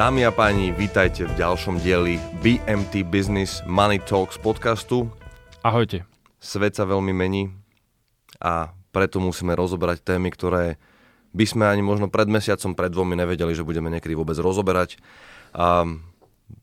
Dámy 0.00 0.24
a 0.24 0.32
páni, 0.32 0.72
vítajte 0.72 1.28
v 1.28 1.36
ďalšom 1.36 1.84
dieli 1.84 2.16
BMT 2.40 3.04
Business 3.04 3.60
Money 3.68 4.00
Talks 4.00 4.40
podcastu. 4.40 5.12
Ahojte. 5.60 6.08
Svet 6.40 6.72
sa 6.72 6.88
veľmi 6.88 7.12
mení 7.12 7.52
a 8.40 8.72
preto 8.96 9.20
musíme 9.20 9.52
rozoberať 9.52 10.00
témy, 10.00 10.32
ktoré 10.32 10.80
by 11.36 11.44
sme 11.44 11.68
ani 11.68 11.84
možno 11.84 12.08
pred 12.08 12.32
mesiacom, 12.32 12.72
pred 12.72 12.88
dvomi 12.88 13.12
nevedeli, 13.12 13.52
že 13.52 13.60
budeme 13.60 13.92
niekedy 13.92 14.16
vôbec 14.16 14.40
rozoberať. 14.40 14.96
A 15.52 15.84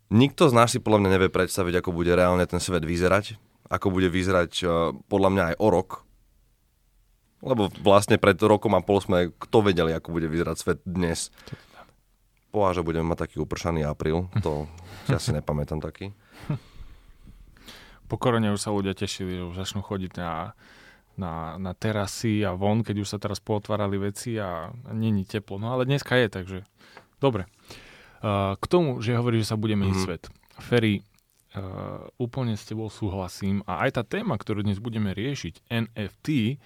nikto 0.09 0.49
z 0.49 0.57
nás 0.57 0.73
si 0.73 0.81
podľa 0.81 1.05
mňa 1.05 1.13
nevie 1.21 1.29
predstaviť, 1.29 1.85
ako 1.85 1.93
bude 1.93 2.17
reálne 2.17 2.49
ten 2.49 2.57
svet 2.57 2.81
vyzerať, 2.81 3.37
ako 3.69 3.93
bude 3.93 4.09
vyzerať 4.09 4.65
e, 4.65 4.97
podľa 5.13 5.29
mňa 5.29 5.43
aj 5.53 5.55
o 5.61 5.67
rok. 5.69 5.89
Lebo 7.45 7.69
vlastne 7.85 8.17
pred 8.17 8.33
rokom 8.41 8.73
a 8.73 8.81
pol 8.81 8.97
sme 8.97 9.29
kto 9.29 9.61
vedeli, 9.61 9.93
ako 9.93 10.09
bude 10.09 10.25
vyzerať 10.25 10.57
svet 10.57 10.79
dnes. 10.89 11.29
Poha, 12.57 12.73
že 12.73 12.81
budeme 12.81 13.13
mať 13.13 13.29
taký 13.29 13.37
upršaný 13.37 13.85
apríl, 13.85 14.25
to 14.41 14.65
ja 15.13 15.21
si 15.21 15.29
nepamätám 15.29 15.77
taký. 15.77 16.09
Po 18.09 18.17
korone 18.17 18.49
už 18.49 18.57
sa 18.57 18.73
ľudia 18.73 18.97
tešili, 18.97 19.37
že 19.37 19.45
už 19.45 19.61
začnú 19.61 19.85
chodiť 19.85 20.17
na, 20.17 20.57
na, 21.21 21.61
na 21.61 21.77
terasy 21.77 22.41
a 22.41 22.57
von, 22.57 22.81
keď 22.81 23.05
už 23.05 23.09
sa 23.13 23.21
teraz 23.21 23.37
pootvárali 23.37 24.01
veci 24.01 24.41
a, 24.41 24.73
a 24.73 24.89
není 24.89 25.21
teplo. 25.21 25.61
No 25.61 25.69
ale 25.69 25.85
dneska 25.85 26.17
je, 26.17 26.33
takže 26.33 26.57
dobre. 27.21 27.45
Uh, 28.25 28.57
k 28.57 28.65
tomu, 28.65 29.05
že 29.05 29.13
hovorí, 29.13 29.37
že 29.37 29.53
sa 29.53 29.59
bude 29.59 29.77
meniť 29.77 29.93
mm-hmm. 29.93 30.09
svet. 30.09 30.23
Ferry, 30.57 31.05
uh, 31.53 32.09
úplne 32.17 32.57
s 32.57 32.65
tebou 32.65 32.89
súhlasím 32.89 33.61
a 33.69 33.85
aj 33.85 34.01
tá 34.01 34.03
téma, 34.07 34.33
ktorú 34.33 34.65
dnes 34.65 34.81
budeme 34.81 35.13
riešiť, 35.13 35.69
NFT, 35.69 36.57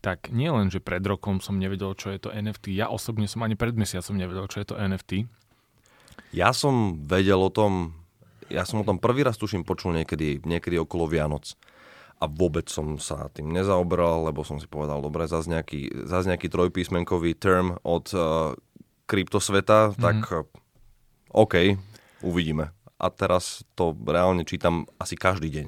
tak 0.00 0.32
nie 0.32 0.48
len, 0.48 0.72
že 0.72 0.80
pred 0.80 1.04
rokom 1.04 1.44
som 1.44 1.60
nevedel, 1.60 1.92
čo 1.96 2.12
je 2.12 2.18
to 2.20 2.32
NFT, 2.32 2.72
ja 2.72 2.88
osobne 2.88 3.28
som 3.28 3.44
ani 3.44 3.54
pred 3.54 3.76
mesiacom 3.76 4.16
nevedel, 4.16 4.48
čo 4.48 4.64
je 4.64 4.66
to 4.68 4.78
NFT. 4.80 5.28
Ja 6.32 6.56
som 6.56 6.96
vedel 7.04 7.40
o 7.40 7.52
tom 7.52 8.00
ja 8.50 8.66
som 8.66 8.82
o 8.82 8.84
tom 8.84 8.98
prvý 8.98 9.22
raz 9.22 9.38
tuším 9.38 9.62
počul 9.62 9.94
niekedy, 9.94 10.42
niekedy 10.42 10.76
okolo 10.82 11.06
Vianoc 11.06 11.54
a 12.20 12.28
vôbec 12.28 12.68
som 12.68 12.98
sa 13.00 13.30
tým 13.32 13.48
nezaoberal, 13.54 14.28
lebo 14.28 14.44
som 14.44 14.60
si 14.60 14.68
povedal, 14.68 15.00
dobre, 15.00 15.24
zase 15.24 15.48
nejaký, 15.48 16.04
zase 16.04 16.28
nejaký 16.28 16.52
trojpísmenkový 16.52 17.32
term 17.38 17.80
od 17.80 18.10
uh, 18.12 18.52
kryptosveta, 19.08 19.94
mm-hmm. 19.94 20.02
tak 20.02 20.18
uh, 20.28 20.44
OK, 21.32 21.78
uvidíme. 22.20 22.74
A 23.00 23.08
teraz 23.08 23.64
to 23.72 23.96
reálne 24.04 24.44
čítam 24.44 24.84
asi 25.00 25.16
každý 25.16 25.48
deň. 25.48 25.66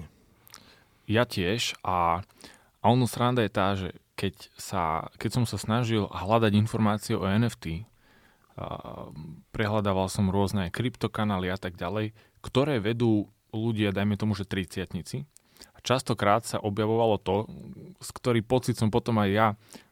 Ja 1.08 1.24
tiež 1.24 1.80
a, 1.80 2.20
a 2.82 2.84
ono 2.84 3.08
sranda 3.08 3.40
je 3.40 3.52
tá, 3.52 3.72
že 3.72 3.96
keď, 4.22 4.54
sa, 4.54 5.10
keď 5.18 5.30
som 5.34 5.44
sa 5.50 5.58
snažil 5.58 6.06
hľadať 6.06 6.54
informácie 6.54 7.18
o 7.18 7.26
NFT, 7.26 7.90
prehľadával 9.50 10.06
som 10.06 10.30
rôzne 10.30 10.70
kryptokanály 10.70 11.50
a 11.50 11.58
tak 11.58 11.74
ďalej, 11.74 12.14
ktoré 12.38 12.78
vedú 12.78 13.26
ľudia, 13.50 13.90
dajme 13.90 14.14
tomu, 14.14 14.38
že 14.38 14.46
triciatnici. 14.46 15.26
A 15.74 15.78
častokrát 15.82 16.46
sa 16.46 16.62
objavovalo 16.62 17.18
to, 17.18 17.50
s 17.98 18.14
ktorý 18.14 18.46
pocit 18.46 18.78
som 18.78 18.94
potom 18.94 19.18
aj 19.18 19.30
ja 19.34 19.48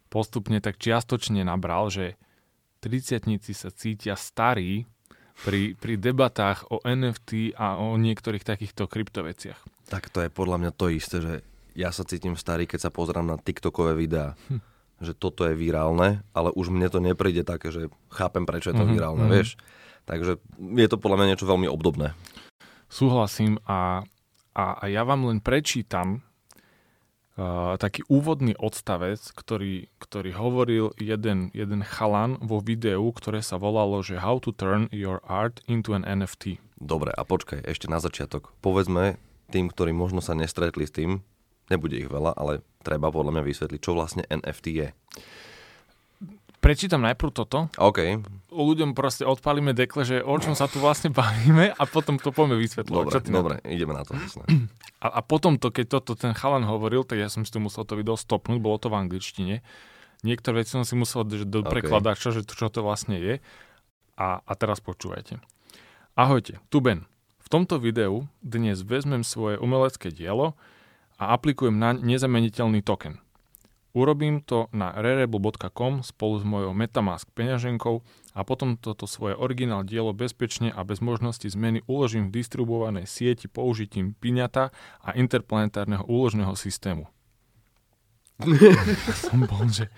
postupne 0.06 0.62
tak 0.62 0.78
čiastočne 0.78 1.42
nabral, 1.42 1.90
že 1.90 2.14
triciatnici 2.78 3.50
sa 3.50 3.74
cítia 3.74 4.14
starí 4.14 4.86
pri, 5.42 5.74
pri 5.74 5.98
debatách 5.98 6.70
o 6.70 6.78
NFT 6.86 7.58
a 7.58 7.82
o 7.82 7.98
niektorých 7.98 8.46
takýchto 8.46 8.86
kryptoveciach. 8.86 9.58
Tak 9.90 10.06
to 10.14 10.22
je 10.22 10.30
podľa 10.30 10.56
mňa 10.62 10.72
to 10.78 10.86
isté, 10.94 11.18
že 11.18 11.34
ja 11.74 11.90
sa 11.90 12.06
cítim 12.06 12.34
starý, 12.34 12.66
keď 12.66 12.88
sa 12.88 12.90
pozerám 12.90 13.26
na 13.26 13.36
TikTokové 13.38 13.94
videá. 13.94 14.38
Hm. 14.48 14.60
Že 15.00 15.12
toto 15.16 15.48
je 15.48 15.56
virálne, 15.56 16.20
ale 16.36 16.52
už 16.52 16.68
mne 16.68 16.92
to 16.92 17.00
nepríde 17.00 17.40
také, 17.40 17.72
že 17.72 17.88
chápem, 18.12 18.44
prečo 18.44 18.68
je 18.68 18.76
to 18.76 18.84
mm-hmm. 18.84 18.96
virálne, 19.00 19.24
mm-hmm. 19.24 19.36
vieš. 19.40 19.56
Takže 20.04 20.36
je 20.60 20.88
to 20.92 21.00
podľa 21.00 21.16
mňa 21.16 21.28
niečo 21.32 21.48
veľmi 21.48 21.68
obdobné. 21.72 22.12
Súhlasím 22.92 23.56
a, 23.64 24.04
a, 24.52 24.64
a 24.76 24.84
ja 24.92 25.06
vám 25.08 25.24
len 25.24 25.40
prečítam 25.40 26.20
uh, 27.40 27.80
taký 27.80 28.04
úvodný 28.12 28.52
odstavec, 28.60 29.22
ktorý, 29.32 29.88
ktorý 30.02 30.30
hovoril 30.36 30.92
jeden, 31.00 31.48
jeden 31.56 31.80
chalan 31.80 32.36
vo 32.44 32.60
videu, 32.60 33.08
ktoré 33.08 33.40
sa 33.40 33.56
volalo, 33.56 34.04
že 34.04 34.20
How 34.20 34.36
to 34.42 34.52
turn 34.52 34.92
your 34.92 35.24
art 35.24 35.64
into 35.64 35.96
an 35.96 36.04
NFT. 36.04 36.60
Dobre, 36.76 37.12
a 37.14 37.22
počkaj, 37.24 37.64
ešte 37.64 37.88
na 37.88 38.04
začiatok. 38.04 38.52
Povedzme 38.60 39.16
tým, 39.48 39.68
ktorí 39.68 39.96
možno 39.96 40.18
sa 40.24 40.32
nestretli 40.32 40.84
s 40.84 40.92
tým, 40.92 41.24
nebude 41.70 41.96
ich 41.96 42.10
veľa, 42.10 42.34
ale 42.34 42.66
treba 42.82 43.14
podľa 43.14 43.38
mňa 43.38 43.42
vysvetliť, 43.46 43.80
čo 43.80 43.94
vlastne 43.94 44.26
NFT 44.26 44.66
je. 44.74 44.88
Prečítam 46.60 47.00
najprv 47.00 47.32
toto. 47.32 47.72
OK. 47.80 48.20
Ľuďom 48.52 48.92
proste 48.92 49.24
odpalíme 49.24 49.72
dekle, 49.72 50.04
že 50.04 50.20
o 50.20 50.36
čom 50.36 50.52
sa 50.52 50.68
tu 50.68 50.76
vlastne 50.76 51.08
bavíme 51.16 51.72
a 51.72 51.82
potom 51.88 52.20
to 52.20 52.36
poďme 52.36 52.60
vysvetľovať. 52.60 53.04
Dobre, 53.08 53.32
dobre, 53.32 53.54
na... 53.64 53.72
ideme 53.72 53.96
na 53.96 54.04
to. 54.04 54.12
A, 55.00 55.08
a 55.08 55.20
potom 55.24 55.56
to, 55.56 55.72
keď 55.72 56.00
toto 56.00 56.12
ten 56.12 56.36
chalan 56.36 56.68
hovoril, 56.68 57.08
tak 57.08 57.16
ja 57.16 57.32
som 57.32 57.48
si 57.48 57.50
to 57.50 57.64
musel 57.64 57.88
to 57.88 57.96
video 57.96 58.12
stopnúť, 58.20 58.60
bolo 58.60 58.76
to 58.76 58.92
v 58.92 59.00
angličtine. 59.00 59.64
Niektoré 60.20 60.60
veci 60.60 60.76
som 60.76 60.84
si 60.84 60.92
musel 60.92 61.24
do 61.24 61.64
okay. 61.64 61.80
prekladača, 61.80 62.36
že 62.36 62.44
to, 62.44 62.52
čo 62.52 62.68
to 62.68 62.84
vlastne 62.84 63.16
je. 63.16 63.40
A, 64.20 64.44
a 64.44 64.52
teraz 64.52 64.84
počúvajte. 64.84 65.40
Ahojte, 66.12 66.60
tu 66.68 66.84
Ben. 66.84 67.08
V 67.40 67.48
tomto 67.48 67.80
videu 67.80 68.28
dnes 68.44 68.84
vezmem 68.84 69.24
svoje 69.24 69.56
umelecké 69.56 70.12
dielo 70.12 70.52
a 71.20 71.36
aplikujem 71.36 71.76
na 71.76 71.92
nezameniteľný 71.92 72.80
token– 72.80 73.20
Urobím 73.90 74.38
to 74.38 74.70
na 74.70 74.94
rerebl.com 74.94 76.06
spolu 76.06 76.38
s 76.38 76.44
mojou 76.46 76.70
Metamask 76.70 77.26
peňaženkou 77.34 78.06
a 78.38 78.40
potom 78.46 78.78
toto 78.78 79.10
svoje 79.10 79.34
originál 79.34 79.82
dielo 79.82 80.14
bezpečne 80.14 80.70
a 80.70 80.86
bez 80.86 81.02
možnosti 81.02 81.50
zmeny 81.50 81.82
uložím 81.90 82.30
v 82.30 82.38
distribuovanej 82.38 83.10
sieti 83.10 83.50
použitím 83.50 84.14
piňata 84.14 84.70
a 85.02 85.08
interplanetárneho 85.18 86.06
úložného 86.06 86.54
systému. 86.54 87.10
som 89.26 89.42
bol, 89.42 89.66
že... 89.66 89.90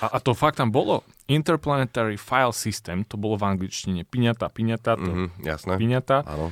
A, 0.00 0.16
a 0.16 0.18
to 0.22 0.32
fakt 0.32 0.56
tam 0.56 0.72
bolo. 0.72 1.04
Interplanetary 1.28 2.16
File 2.16 2.56
System, 2.56 3.04
to 3.04 3.20
bolo 3.20 3.36
v 3.36 3.44
angličtine. 3.44 4.08
Piňata, 4.08 4.48
piňata, 4.48 4.96
to, 4.96 5.10
mm-hmm, 5.10 5.28
jasné. 5.44 5.74
piňata. 5.76 6.24
Áno 6.24 6.48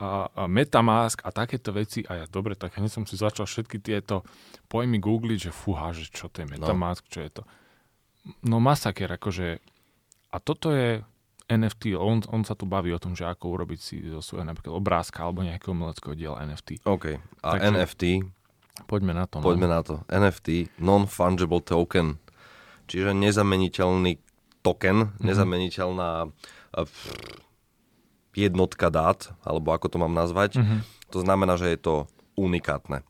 a, 0.00 0.32
a 0.32 0.42
Metamask 0.48 1.20
a 1.20 1.28
takéto 1.28 1.76
veci. 1.76 2.00
A 2.08 2.24
ja 2.24 2.26
dobre, 2.26 2.56
tak 2.56 2.80
hneď 2.80 2.88
som 2.88 3.04
si 3.04 3.20
začal 3.20 3.44
všetky 3.44 3.84
tieto 3.84 4.24
pojmy 4.72 4.96
googliť, 4.96 5.38
že 5.38 5.52
fúha, 5.52 5.92
že 5.92 6.08
čo 6.08 6.32
to 6.32 6.40
je 6.40 6.48
no. 6.48 6.52
Metamask, 6.56 7.04
no. 7.04 7.12
čo 7.12 7.20
je 7.20 7.30
to. 7.30 7.42
No 8.48 8.56
masaker, 8.58 9.12
akože. 9.12 9.60
A 10.32 10.36
toto 10.40 10.72
je 10.72 11.04
NFT, 11.50 11.98
on, 11.98 12.22
on 12.30 12.46
sa 12.46 12.54
tu 12.54 12.64
baví 12.64 12.94
o 12.94 13.02
tom, 13.02 13.18
že 13.18 13.26
ako 13.26 13.58
urobiť 13.58 13.80
si 13.82 13.98
zo 14.06 14.22
svojho 14.22 14.46
napríklad 14.46 14.70
obrázka 14.70 15.26
alebo 15.26 15.42
nejakého 15.42 15.74
umeleckého 15.74 16.14
diela 16.14 16.38
NFT. 16.46 16.86
OK. 16.86 17.18
A 17.42 17.48
Takže, 17.58 17.66
NFT? 17.74 18.02
Poďme 18.86 19.12
na 19.12 19.26
to. 19.26 19.42
No. 19.42 19.44
Poďme 19.44 19.68
no. 19.68 19.74
na 19.76 19.80
to. 19.82 19.94
NFT, 20.06 20.78
non-fungible 20.78 21.60
token, 21.60 22.22
čiže 22.86 23.12
nezameniteľný 23.12 24.22
token, 24.62 25.10
mm-hmm. 25.10 25.26
nezameniteľná 25.26 26.30
jednotka 28.34 28.88
dát, 28.90 29.34
alebo 29.42 29.74
ako 29.74 29.86
to 29.90 29.96
mám 29.98 30.14
nazvať. 30.14 30.58
Mm-hmm. 30.58 30.80
To 31.10 31.18
znamená, 31.22 31.58
že 31.58 31.74
je 31.74 31.78
to 31.80 31.94
unikátne. 32.38 33.02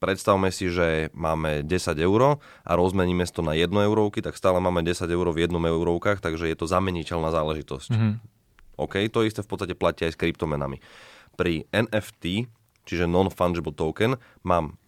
Predstavme 0.00 0.48
si, 0.48 0.72
že 0.72 1.12
máme 1.12 1.60
10 1.60 1.92
eur 2.00 2.40
a 2.40 2.70
rozmeníme 2.72 3.28
to 3.28 3.44
na 3.44 3.52
1 3.52 3.68
eurovky, 3.68 4.24
tak 4.24 4.32
stále 4.32 4.56
máme 4.56 4.80
10 4.80 5.04
eur 5.04 5.26
v 5.28 5.44
1 5.44 5.52
eurovkách, 5.52 6.24
takže 6.24 6.48
je 6.48 6.56
to 6.56 6.64
zameniteľná 6.64 7.28
záležitosť. 7.28 7.90
Mm-hmm. 7.92 8.12
OK, 8.80 8.96
to 9.12 9.28
isté 9.28 9.44
v 9.44 9.50
podstate 9.50 9.76
platí 9.76 10.08
aj 10.08 10.16
s 10.16 10.20
kryptomenami. 10.20 10.80
Pri 11.36 11.68
NFT, 11.68 12.48
čiže 12.88 13.04
non-fungible 13.04 13.76
token, 13.76 14.16
mám 14.40 14.80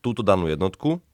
túto 0.00 0.24
danú 0.24 0.48
jednotku, 0.48 1.04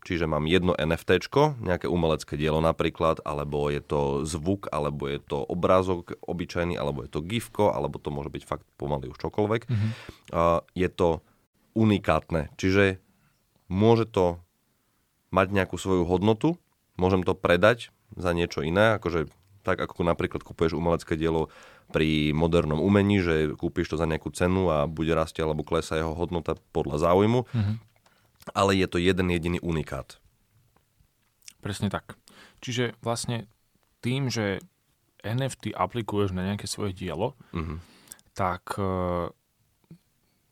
Čiže 0.00 0.24
mám 0.24 0.48
jedno 0.48 0.72
NFT, 0.72 1.28
nejaké 1.60 1.84
umelecké 1.84 2.40
dielo 2.40 2.64
napríklad, 2.64 3.20
alebo 3.20 3.68
je 3.68 3.84
to 3.84 4.24
zvuk, 4.24 4.72
alebo 4.72 5.04
je 5.04 5.20
to 5.20 5.44
obrázok 5.44 6.16
obyčajný, 6.24 6.80
alebo 6.80 7.04
je 7.04 7.10
to 7.12 7.20
gifko, 7.20 7.68
alebo 7.68 8.00
to 8.00 8.08
môže 8.08 8.32
byť 8.32 8.42
fakt 8.48 8.66
pomaly 8.80 9.12
už 9.12 9.20
čokoľvek. 9.20 9.62
Mm-hmm. 9.68 9.90
Uh, 10.32 10.64
je 10.72 10.88
to 10.88 11.20
unikátne, 11.76 12.48
čiže 12.56 12.96
môže 13.68 14.08
to 14.08 14.40
mať 15.30 15.52
nejakú 15.52 15.76
svoju 15.76 16.08
hodnotu, 16.08 16.56
môžem 16.96 17.20
to 17.20 17.36
predať 17.36 17.92
za 18.16 18.32
niečo 18.32 18.64
iné, 18.64 18.96
akože 18.98 19.30
tak 19.60 19.76
ako 19.76 20.08
napríklad 20.08 20.40
kupuješ 20.40 20.72
umelecké 20.72 21.20
dielo 21.20 21.52
pri 21.92 22.32
modernom 22.32 22.80
umení, 22.80 23.20
že 23.20 23.52
kúpiš 23.52 23.92
to 23.92 23.96
za 24.00 24.08
nejakú 24.08 24.32
cenu 24.32 24.72
a 24.72 24.88
bude 24.88 25.12
rastie 25.12 25.44
alebo 25.44 25.60
klesa 25.60 26.00
jeho 26.00 26.16
hodnota 26.16 26.56
podľa 26.72 26.96
záujmu. 27.04 27.44
Mm-hmm 27.44 27.89
ale 28.56 28.76
je 28.76 28.86
to 28.88 28.98
jeden 28.98 29.28
jediný 29.28 29.58
unikát. 29.60 30.16
Presne 31.60 31.92
tak. 31.92 32.16
Čiže 32.64 32.96
vlastne 33.04 33.48
tým, 34.00 34.32
že 34.32 34.64
NFT 35.20 35.76
aplikuješ 35.76 36.32
na 36.32 36.48
nejaké 36.48 36.64
svoje 36.64 36.96
dielo, 36.96 37.36
mm-hmm. 37.52 37.78
tak 38.32 38.80
e, 38.80 38.84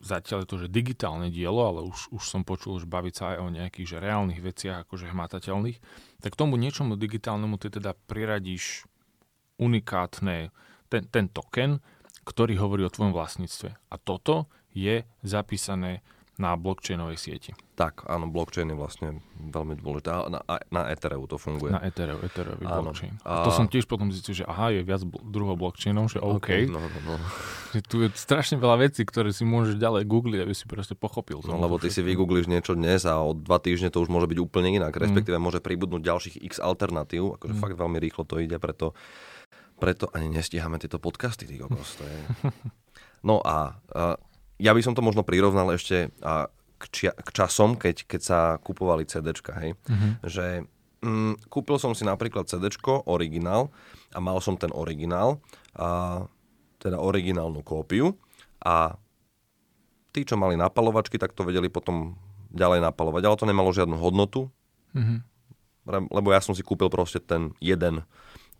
zatiaľ 0.04 0.44
je 0.44 0.50
to, 0.50 0.56
že 0.60 0.68
digitálne 0.68 1.32
dielo, 1.32 1.64
ale 1.64 1.80
už, 1.88 2.12
už 2.12 2.22
som 2.28 2.44
počul, 2.44 2.76
že 2.76 2.84
baviť 2.84 3.14
sa 3.16 3.24
aj 3.34 3.38
o 3.40 3.48
nejakých 3.48 3.88
že 3.88 3.98
reálnych 4.04 4.40
veciach, 4.44 4.84
akože 4.84 5.08
hmatateľných, 5.08 5.78
tak 6.20 6.36
tomu 6.36 6.60
niečomu 6.60 7.00
digitálnemu 7.00 7.56
ty 7.56 7.72
teda 7.72 7.96
priradíš 8.06 8.84
unikátne 9.56 10.54
ten, 10.92 11.02
ten 11.08 11.26
token, 11.32 11.80
ktorý 12.28 12.60
hovorí 12.60 12.84
o 12.84 12.92
tvojom 12.92 13.16
vlastníctve. 13.16 13.68
A 13.88 13.96
toto 13.96 14.52
je 14.76 15.02
zapísané 15.24 16.04
na 16.38 16.54
blockchainovej 16.54 17.18
sieti. 17.18 17.50
Tak, 17.74 18.06
áno, 18.06 18.30
blockchain 18.30 18.70
je 18.70 18.78
vlastne 18.78 19.08
veľmi 19.42 19.74
dôležité. 19.74 20.14
Na, 20.30 20.38
na 20.70 20.82
Ethereu 20.86 21.26
to 21.26 21.34
funguje. 21.34 21.74
Na 21.74 21.82
Ethereu, 21.82 22.22
Ethereum 22.22 22.62
blockchain. 22.62 23.18
A... 23.26 23.42
to 23.42 23.50
som 23.50 23.66
tiež 23.66 23.90
potom 23.90 24.14
zistil, 24.14 24.38
že 24.38 24.44
aha, 24.46 24.70
je 24.70 24.86
viac 24.86 25.02
druhov 25.02 25.58
blockchainov, 25.58 26.14
že 26.14 26.22
OK. 26.22 26.38
okay 26.38 26.62
no, 26.70 26.78
no, 26.78 26.98
no. 27.02 27.14
Že 27.74 27.80
tu 27.90 27.96
je 28.06 28.08
strašne 28.14 28.54
veľa 28.54 28.86
vecí, 28.86 29.02
ktoré 29.02 29.34
si 29.34 29.42
môžeš 29.42 29.82
ďalej 29.82 30.06
googliť, 30.06 30.40
aby 30.46 30.54
si 30.54 30.70
proste 30.70 30.94
pochopil. 30.94 31.42
No, 31.42 31.58
lebo 31.58 31.82
ty 31.82 31.90
si 31.90 32.06
vygoogliš 32.06 32.46
niečo 32.46 32.78
dnes 32.78 33.02
a 33.02 33.18
o 33.18 33.34
dva 33.34 33.58
týždne 33.58 33.90
to 33.90 33.98
už 33.98 34.06
môže 34.06 34.30
byť 34.30 34.38
úplne 34.38 34.78
inak. 34.78 34.94
Mm. 34.94 35.10
Respektíve 35.10 35.36
mm. 35.38 35.42
môže 35.42 35.58
pribudnúť 35.58 36.06
ďalších 36.06 36.36
x 36.46 36.62
alternatív. 36.62 37.34
Akože 37.42 37.58
mm. 37.58 37.60
fakt 37.60 37.74
veľmi 37.74 37.98
rýchlo 37.98 38.22
to 38.22 38.38
ide, 38.38 38.62
preto, 38.62 38.94
preto 39.82 40.06
ani 40.14 40.30
nestíhame 40.30 40.78
tieto 40.78 41.02
podcasty, 41.02 41.50
ty 41.50 41.58
kokos. 41.58 41.98
To 41.98 42.06
je... 42.06 42.18
No 43.18 43.42
a, 43.42 43.74
a 43.90 44.14
ja 44.58 44.74
by 44.74 44.82
som 44.82 44.94
to 44.94 45.02
možno 45.02 45.22
prirovnal 45.22 45.70
ešte 45.70 46.10
a, 46.22 46.50
k, 46.78 46.84
čia, 46.90 47.10
k 47.14 47.28
časom, 47.34 47.74
keď, 47.74 48.06
keď 48.06 48.20
sa 48.22 48.38
kupovali 48.62 49.06
CDčka, 49.06 49.54
hej. 49.58 49.74
Mm-hmm. 49.86 50.12
Že 50.26 50.46
mm, 51.02 51.32
kúpil 51.50 51.78
som 51.78 51.94
si 51.94 52.06
napríklad 52.06 52.46
CDčko, 52.46 53.06
originál, 53.10 53.70
a 54.14 54.18
mal 54.22 54.38
som 54.42 54.54
ten 54.58 54.70
originál, 54.74 55.42
a, 55.74 56.22
teda 56.78 57.02
originálnu 57.02 57.66
kópiu 57.66 58.14
a 58.62 58.94
tí, 60.14 60.22
čo 60.22 60.38
mali 60.38 60.54
napalovačky, 60.54 61.18
tak 61.18 61.34
to 61.34 61.42
vedeli 61.46 61.66
potom 61.70 62.18
ďalej 62.54 62.80
napalovať, 62.80 63.22
ale 63.26 63.38
to 63.38 63.46
nemalo 63.46 63.70
žiadnu 63.74 63.98
hodnotu, 63.98 64.48
mm-hmm. 64.94 66.08
lebo 66.10 66.28
ja 66.32 66.40
som 66.40 66.56
si 66.56 66.62
kúpil 66.64 66.88
proste 66.88 67.20
ten 67.20 67.52
jeden, 67.60 68.06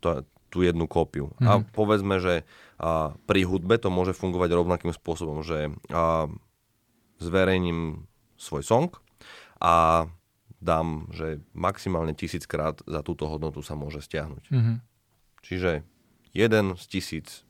to, 0.03 0.23
tú 0.53 0.61
jednu 0.61 0.85
kópiu. 0.85 1.31
Mm-hmm. 1.35 1.47
A 1.47 1.51
mhm. 1.59 1.63
povedzme, 1.73 2.15
že 2.21 2.47
a, 2.79 3.13
pri 3.27 3.43
hudbe 3.43 3.75
to 3.75 3.91
môže 3.91 4.15
fungovať 4.15 4.49
rovnakým 4.55 4.95
spôsobom, 4.95 5.43
že 5.43 5.75
a, 5.91 6.31
zverejním 7.19 8.07
svoj 8.39 8.63
song 8.63 8.89
a 9.59 10.07
dám, 10.63 11.11
že 11.11 11.43
maximálne 11.51 12.15
tisíckrát 12.15 12.79
za 12.87 13.03
túto 13.03 13.27
hodnotu 13.27 13.59
sa 13.59 13.75
môže 13.75 13.99
stiahnuť. 13.99 14.43
Mm-hmm. 14.51 14.77
Čiže 15.43 15.83
jeden 16.31 16.65
z 16.75 16.83
tisíc 16.87 17.47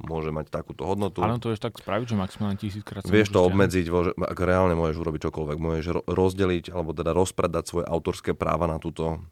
môže 0.00 0.34
mať 0.34 0.50
takúto 0.50 0.84
hodnotu. 0.84 1.22
Áno, 1.22 1.38
to 1.38 1.54
vieš 1.54 1.62
tak 1.62 1.78
spraviť, 1.78 2.06
že 2.12 2.16
maximálne 2.18 2.58
tisíckrát 2.58 3.06
Vieš 3.06 3.30
to 3.30 3.40
obmedziť, 3.46 3.86
ak 4.18 4.38
reálne 4.42 4.74
môžeš 4.74 4.96
urobiť 5.00 5.20
čokoľvek. 5.30 5.58
Môžeš 5.60 5.86
rozdeliť, 6.08 6.74
alebo 6.74 6.90
teda 6.92 7.14
rozpredať 7.14 7.64
svoje 7.64 7.86
autorské 7.86 8.34
práva 8.34 8.66
na 8.66 8.82
túto 8.82 9.22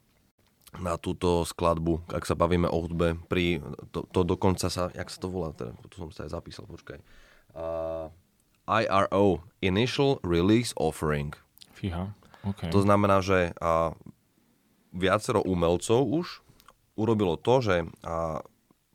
na 0.80 0.96
túto 0.96 1.44
skladbu, 1.44 2.08
ak 2.08 2.24
sa 2.24 2.32
bavíme 2.32 2.64
o 2.64 2.78
hudbe, 2.80 3.20
pri, 3.28 3.60
to, 3.92 4.08
to 4.08 4.24
dokonca 4.24 4.72
sa, 4.72 4.88
jak 4.96 5.12
sa 5.12 5.18
to 5.20 5.28
volá, 5.28 5.52
teda, 5.52 5.76
to 5.92 5.94
som 6.00 6.08
sa 6.08 6.24
aj 6.24 6.32
zapísal, 6.32 6.64
počkaj. 6.64 6.98
Uh, 7.52 8.08
IRO, 8.64 9.44
Initial 9.60 10.16
Release 10.24 10.72
Offering. 10.80 11.36
Fíha, 11.76 12.16
okay. 12.46 12.72
To 12.72 12.80
znamená, 12.80 13.20
že 13.20 13.52
uh, 13.60 13.92
viacero 14.96 15.44
umelcov 15.44 16.08
už 16.08 16.40
urobilo 16.96 17.36
to, 17.36 17.54
že 17.60 17.76
uh, 17.84 18.40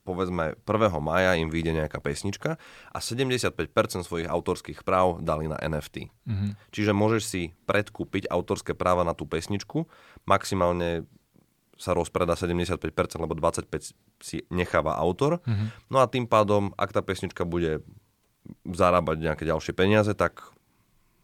povedzme 0.07 0.55
1. 0.63 1.03
maja 1.03 1.35
im 1.35 1.51
vyjde 1.51 1.83
nejaká 1.83 1.99
pesnička 1.99 2.55
a 2.95 2.97
75% 3.03 4.07
svojich 4.07 4.31
autorských 4.31 4.87
práv 4.87 5.19
dali 5.19 5.51
na 5.51 5.59
NFT. 5.59 6.07
Mm-hmm. 6.23 6.51
Čiže 6.71 6.95
môžeš 6.95 7.23
si 7.27 7.43
predkúpiť 7.67 8.31
autorské 8.31 8.71
práva 8.71 9.03
na 9.03 9.11
tú 9.11 9.27
pesničku, 9.27 9.83
maximálne 10.23 11.03
sa 11.77 11.93
rozpreda 11.93 12.33
75%, 12.33 12.81
lebo 13.21 13.37
25% 13.37 13.93
si 14.21 14.37
necháva 14.49 14.97
autor. 14.97 15.39
Mm-hmm. 15.45 15.93
No 15.93 16.01
a 16.01 16.09
tým 16.09 16.25
pádom, 16.25 16.73
ak 16.75 16.91
tá 16.91 17.05
pesnička 17.05 17.45
bude 17.45 17.85
zarábať 18.65 19.17
nejaké 19.21 19.43
ďalšie 19.45 19.77
peniaze, 19.77 20.11
tak 20.17 20.57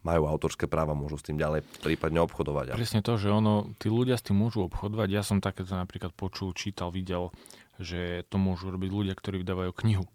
majú 0.03 0.27
autorské 0.27 0.67
práva, 0.67 0.91
môžu 0.91 1.15
s 1.15 1.25
tým 1.25 1.39
ďalej 1.39 1.63
prípadne 1.79 2.19
obchodovať. 2.27 2.75
Presne 2.75 2.99
to, 2.99 3.15
že 3.15 3.31
ono, 3.31 3.71
tí 3.79 3.87
ľudia 3.87 4.19
s 4.19 4.27
tým 4.27 4.35
môžu 4.35 4.67
obchodovať. 4.67 5.07
Ja 5.09 5.23
som 5.23 5.39
takéto 5.39 5.73
napríklad 5.79 6.11
počul, 6.11 6.51
čítal, 6.51 6.91
videl, 6.91 7.31
že 7.79 8.27
to 8.27 8.35
môžu 8.35 8.69
robiť 8.69 8.91
ľudia, 8.91 9.15
ktorí 9.15 9.41
vydávajú 9.41 9.71
knihu. 9.79 10.05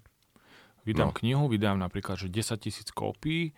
Vydám 0.85 1.11
no. 1.11 1.17
knihu, 1.17 1.44
vydám 1.49 1.81
napríklad, 1.81 2.20
že 2.20 2.29
10 2.29 2.61
tisíc 2.61 2.88
kópií, 2.93 3.56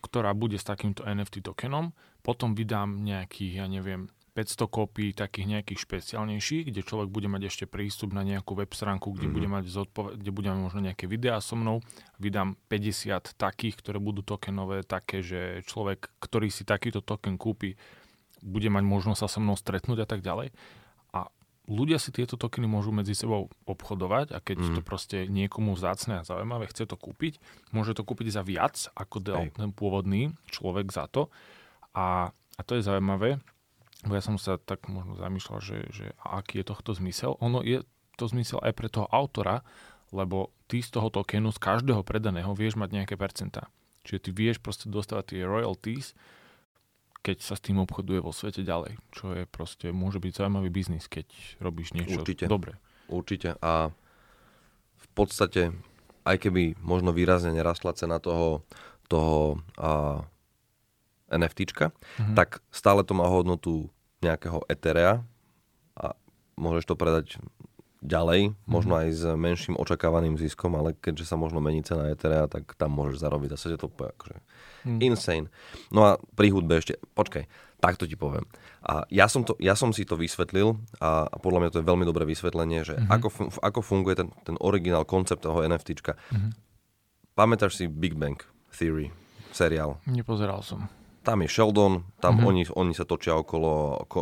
ktorá 0.00 0.32
bude 0.32 0.56
s 0.56 0.64
takýmto 0.64 1.04
NFT 1.04 1.44
tokenom, 1.44 1.92
potom 2.22 2.54
vydám 2.54 3.02
nejakých, 3.02 3.62
ja 3.62 3.66
neviem, 3.66 4.08
500 4.32 4.64
kópií 4.72 5.12
takých 5.12 5.46
nejakých 5.60 5.80
špeciálnejších, 5.84 6.72
kde 6.72 6.80
človek 6.80 7.12
bude 7.12 7.28
mať 7.28 7.52
ešte 7.52 7.64
prístup 7.68 8.16
na 8.16 8.24
nejakú 8.24 8.56
web 8.56 8.72
stránku, 8.72 9.12
kde, 9.12 9.28
mm-hmm. 9.28 9.36
bude 9.36 9.48
mať 9.52 9.64
zodpoved- 9.68 10.16
kde 10.16 10.30
budeme 10.32 10.56
možno 10.56 10.80
nejaké 10.80 11.04
videá 11.04 11.36
so 11.44 11.52
mnou. 11.52 11.84
Vydám 12.16 12.56
50 12.72 13.36
takých, 13.36 13.76
ktoré 13.76 14.00
budú 14.00 14.24
tokenové, 14.24 14.88
také, 14.88 15.20
že 15.20 15.60
človek, 15.68 16.08
ktorý 16.16 16.48
si 16.48 16.64
takýto 16.64 17.04
token 17.04 17.36
kúpi, 17.36 17.76
bude 18.40 18.72
mať 18.72 18.84
možnosť 18.88 19.20
sa 19.20 19.28
so 19.28 19.38
mnou 19.44 19.52
stretnúť 19.52 20.00
a 20.00 20.08
tak 20.08 20.24
ďalej. 20.24 20.48
A 21.12 21.28
ľudia 21.68 22.00
si 22.00 22.08
tieto 22.08 22.40
tokeny 22.40 22.64
môžu 22.64 22.88
medzi 22.88 23.12
sebou 23.12 23.52
obchodovať 23.68 24.32
a 24.32 24.40
keď 24.40 24.56
mm. 24.64 24.74
to 24.74 24.80
proste 24.80 25.18
niekomu 25.28 25.76
vzácne 25.76 26.24
a 26.24 26.26
zaujímavé, 26.26 26.72
chce 26.72 26.88
to 26.88 26.96
kúpiť, 26.96 27.36
môže 27.76 27.92
to 27.92 28.00
kúpiť 28.00 28.32
za 28.32 28.40
viac, 28.40 28.88
ako 28.96 29.16
dal 29.20 29.44
ten 29.52 29.76
pôvodný 29.76 30.32
človek 30.48 30.88
za 30.88 31.04
to. 31.12 31.28
A, 31.92 32.32
a 32.32 32.60
to 32.64 32.80
je 32.80 32.82
zaujímavé, 32.88 33.44
bo 34.02 34.18
ja 34.18 34.22
som 34.22 34.34
sa 34.34 34.58
tak 34.58 34.90
možno 34.90 35.14
zamýšľal, 35.14 35.58
že, 35.62 35.78
že 35.94 36.06
aký 36.22 36.62
je 36.62 36.66
tohto 36.66 36.90
zmysel. 36.94 37.38
Ono 37.38 37.62
je 37.62 37.86
to 38.18 38.26
zmysel 38.26 38.58
aj 38.62 38.72
pre 38.74 38.90
toho 38.90 39.06
autora, 39.08 39.62
lebo 40.10 40.50
ty 40.66 40.82
z 40.82 40.92
toho 40.92 41.08
tokenu, 41.08 41.54
z 41.54 41.58
každého 41.62 42.02
predaného 42.04 42.52
vieš 42.52 42.76
mať 42.76 42.90
nejaké 42.92 43.14
percentá. 43.14 43.70
Čiže 44.02 44.28
ty 44.28 44.30
vieš 44.34 44.58
proste 44.58 44.90
dostávať 44.90 45.38
tie 45.38 45.40
royalties, 45.46 46.12
keď 47.22 47.38
sa 47.38 47.54
s 47.54 47.62
tým 47.62 47.78
obchoduje 47.78 48.18
vo 48.18 48.34
svete 48.34 48.66
ďalej. 48.66 48.98
Čo 49.14 49.38
je 49.38 49.44
proste, 49.46 49.94
môže 49.94 50.18
byť 50.18 50.42
zaujímavý 50.42 50.68
biznis, 50.74 51.06
keď 51.06 51.30
robíš 51.62 51.94
niečo 51.94 52.18
Určite. 52.18 52.50
dobre. 52.50 52.74
Určite. 53.06 53.54
A 53.62 53.94
v 54.98 55.08
podstate, 55.14 55.70
aj 56.26 56.36
keby 56.42 56.74
možno 56.82 57.14
výrazne 57.14 57.54
nerastla 57.54 57.94
cena 57.94 58.18
toho, 58.18 58.66
toho 59.06 59.62
a, 59.78 60.26
NFTčka, 61.32 61.90
mm-hmm. 61.90 62.36
tak 62.36 62.60
stále 62.68 63.02
to 63.02 63.16
má 63.16 63.26
hodnotu 63.26 63.88
nejakého 64.22 64.62
Etherea 64.70 65.24
a 65.98 66.14
môžeš 66.54 66.92
to 66.92 66.94
predať 66.94 67.40
ďalej, 68.02 68.50
mm-hmm. 68.50 68.66
možno 68.66 68.98
aj 68.98 69.08
s 69.14 69.22
menším 69.38 69.78
očakávaným 69.78 70.34
ziskom, 70.34 70.74
ale 70.74 70.98
keďže 70.98 71.30
sa 71.30 71.38
možno 71.38 71.62
mení 71.62 71.86
cena 71.86 72.10
Etherea, 72.10 72.50
tak 72.50 72.74
tam 72.74 72.90
môžeš 72.98 73.22
zarobiť. 73.22 73.54
Zase 73.54 73.78
je 73.78 73.80
to 73.80 73.88
akože 73.88 74.42
mm. 74.84 74.98
insane. 75.06 75.46
No 75.94 76.02
a 76.02 76.10
pri 76.34 76.50
hudbe 76.50 76.82
ešte, 76.82 76.98
počkaj, 77.14 77.46
takto 77.78 78.10
ti 78.10 78.18
poviem. 78.18 78.42
A 78.82 79.06
ja 79.06 79.30
som, 79.30 79.46
to, 79.46 79.54
ja 79.62 79.78
som 79.78 79.94
si 79.94 80.02
to 80.02 80.18
vysvetlil 80.18 80.82
a, 80.98 81.30
a 81.30 81.36
podľa 81.38 81.58
mňa 81.62 81.70
to 81.70 81.80
je 81.80 81.88
veľmi 81.94 82.02
dobré 82.02 82.26
vysvetlenie, 82.26 82.82
že 82.82 82.98
mm-hmm. 82.98 83.14
ako, 83.14 83.28
ako 83.62 83.80
funguje 83.86 84.18
ten, 84.18 84.28
ten 84.42 84.58
originál 84.58 85.06
koncept 85.06 85.46
toho 85.46 85.62
NFTčka. 85.62 86.18
Mm-hmm. 86.18 86.50
Pamätáš 87.38 87.78
si 87.78 87.86
Big 87.86 88.18
Bang 88.18 88.36
Theory, 88.74 89.14
seriál? 89.54 90.02
Nepozeral 90.10 90.60
som 90.66 90.90
tam 91.22 91.46
je 91.46 91.48
Sheldon, 91.48 92.02
tam 92.18 92.42
mm-hmm. 92.42 92.48
oni, 92.50 92.62
oni 92.74 92.92
sa 92.92 93.06
točia 93.06 93.38
okolo 93.38 94.04
ko, 94.10 94.20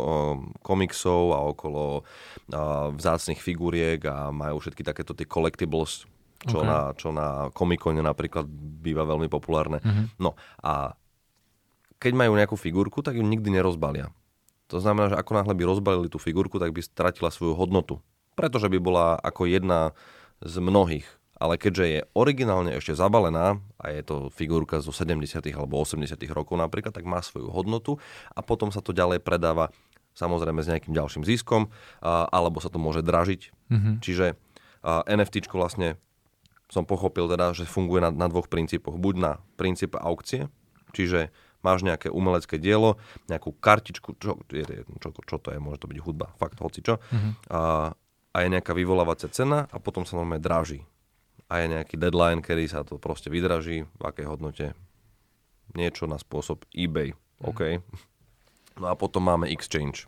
komiksov 0.61 1.33
a 1.33 1.39
okolo 1.49 2.05
a, 2.53 2.93
vzácnych 2.93 3.41
figuriek 3.41 4.01
a 4.05 4.29
majú 4.29 4.61
všetky 4.61 4.85
takéto 4.85 5.17
tie 5.17 5.25
collectibles, 5.25 6.05
čo, 6.45 6.61
okay. 6.61 6.69
na, 6.69 6.79
čo 6.93 7.09
na 7.09 7.49
komikone 7.51 7.99
napríklad 8.05 8.45
býva 8.81 9.05
veľmi 9.05 9.27
populárne. 9.27 9.81
Mm-hmm. 9.81 10.05
No 10.21 10.37
a 10.61 10.93
keď 12.01 12.13
majú 12.17 12.33
nejakú 12.33 12.57
figurku, 12.57 13.05
tak 13.05 13.17
ju 13.17 13.25
nikdy 13.25 13.53
nerozbalia. 13.53 14.09
To 14.73 14.79
znamená, 14.79 15.13
že 15.13 15.19
ako 15.19 15.31
náhle 15.37 15.53
by 15.53 15.63
rozbalili 15.67 16.07
tú 16.09 16.17
figurku, 16.17 16.57
tak 16.57 16.73
by 16.73 16.81
stratila 16.81 17.29
svoju 17.29 17.53
hodnotu. 17.53 18.01
Pretože 18.33 18.71
by 18.71 18.79
bola 18.79 19.19
ako 19.19 19.45
jedna 19.45 19.93
z 20.41 20.57
mnohých 20.57 21.05
ale 21.41 21.57
keďže 21.57 21.85
je 21.89 21.99
originálne 22.13 22.77
ešte 22.77 22.93
zabalená 22.93 23.57
a 23.81 23.89
je 23.89 24.05
to 24.05 24.29
figurka 24.29 24.77
zo 24.77 24.93
70. 24.93 25.41
alebo 25.57 25.81
80. 25.81 26.13
rokov 26.29 26.53
napríklad, 26.53 26.93
tak 26.93 27.09
má 27.09 27.17
svoju 27.25 27.49
hodnotu 27.49 27.97
a 28.37 28.45
potom 28.45 28.69
sa 28.69 28.85
to 28.85 28.93
ďalej 28.93 29.25
predáva 29.25 29.73
samozrejme 30.13 30.61
s 30.61 30.69
nejakým 30.69 30.93
ďalším 30.93 31.25
ziskom, 31.25 31.73
alebo 32.03 32.61
sa 32.61 32.69
to 32.69 32.77
môže 32.77 33.01
dražiť. 33.01 33.49
Mm-hmm. 33.73 33.95
Čiže 34.05 34.37
NFT 34.85 35.49
vlastne 35.49 35.97
som 36.69 36.85
pochopil 36.85 37.25
teda, 37.25 37.57
že 37.57 37.65
funguje 37.65 38.03
na, 38.03 38.11
na 38.13 38.27
dvoch 38.29 38.47
princípoch. 38.47 38.95
Buď 38.95 39.15
na 39.17 39.31
princípe 39.55 39.97
aukcie, 39.97 40.51
čiže 40.93 41.31
máš 41.63 41.87
nejaké 41.87 42.11
umelecké 42.11 42.59
dielo, 42.59 42.99
nejakú 43.31 43.55
kartičku, 43.55 44.19
čo, 44.19 44.39
čo, 44.99 45.09
čo 45.15 45.35
to 45.39 45.47
je, 45.51 45.59
môže 45.63 45.79
to 45.79 45.89
byť 45.89 45.99
hudba, 46.03 46.33
fakt 46.37 46.59
hoci 46.59 46.83
čo, 46.83 46.99
mm-hmm. 46.99 47.31
a, 47.53 47.91
a 48.35 48.37
je 48.41 48.47
nejaká 48.51 48.75
vyvolávacia 48.75 49.31
cena 49.31 49.69
a 49.71 49.77
potom 49.79 50.03
sa 50.03 50.19
normálne 50.19 50.43
draží 50.43 50.81
a 51.51 51.59
je 51.59 51.67
nejaký 51.67 51.99
deadline, 51.99 52.39
kedy 52.39 52.71
sa 52.71 52.87
to 52.87 52.95
proste 52.95 53.27
vydraží, 53.27 53.83
v 53.83 54.03
akej 54.07 54.23
hodnote. 54.23 54.71
Niečo 55.75 56.07
na 56.07 56.15
spôsob 56.15 56.63
eBay. 56.71 57.11
Mm. 57.11 57.47
OK. 57.51 57.61
No 58.79 58.87
a 58.87 58.95
potom 58.95 59.27
máme 59.27 59.51
exchange. 59.51 60.07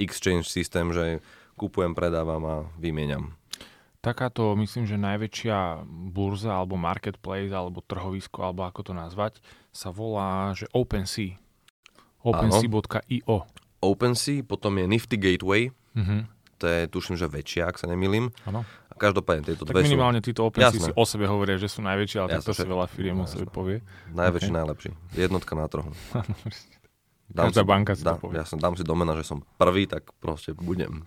Exchange 0.00 0.48
systém, 0.48 0.88
že 0.88 1.20
kupujem, 1.60 1.92
predávam 1.92 2.40
a 2.48 2.56
vymieňam. 2.80 3.36
Takáto, 3.98 4.54
myslím, 4.56 4.86
že 4.86 4.94
najväčšia 4.94 5.84
burza 6.14 6.54
alebo 6.54 6.78
marketplace 6.78 7.50
alebo 7.50 7.82
trhovisko, 7.82 8.40
alebo 8.40 8.64
ako 8.64 8.80
to 8.88 8.92
nazvať, 8.94 9.42
sa 9.74 9.90
volá, 9.90 10.54
že 10.54 10.70
OpenSea. 10.70 11.34
OpenSea.io. 12.22 13.38
OpenSea, 13.82 14.46
potom 14.46 14.78
je 14.78 14.86
Nifty 14.86 15.18
Gateway, 15.18 15.74
uh-huh. 15.98 16.30
to 16.62 16.64
je 16.70 16.80
tuším, 16.86 17.18
že 17.18 17.26
väčšia, 17.26 17.66
ak 17.66 17.76
sa 17.82 17.90
nemýlim. 17.90 18.30
Áno. 18.46 18.62
Každopádne 19.00 19.42
tieto 19.44 19.62
Tak 19.62 19.70
dve 19.70 19.80
sú 19.80 19.86
minimálne 19.86 20.18
títo 20.18 20.42
OpenSea 20.44 20.74
Jasné. 20.74 20.84
si 20.84 20.92
o 20.92 21.04
sebe 21.04 21.24
hovoria, 21.24 21.54
že 21.54 21.66
sú 21.66 21.80
najväčšie, 21.80 22.18
ale 22.18 22.28
Jasné, 22.28 22.38
takto 22.40 22.52
si 22.52 22.66
veľa 22.66 22.86
firiem 22.86 23.16
o 23.16 23.24
sebe 23.24 23.46
povie. 23.46 23.78
najväčší, 24.10 24.50
Ok. 24.50 24.56
najlepší. 24.56 24.90
Jednotka 25.14 25.52
na 25.54 25.66
trhu. 25.66 25.90
Každá 27.30 27.60
banka 27.62 27.92
si 27.92 28.00
to 28.00 28.08
dám, 28.08 28.18
povie. 28.18 28.34
Ja 28.34 28.44
som, 28.44 28.56
dám 28.56 28.72
si 28.72 28.82
domena, 28.82 29.12
že 29.12 29.22
som 29.22 29.44
prvý, 29.54 29.84
tak 29.84 30.10
proste 30.16 30.52
budem. 30.52 31.04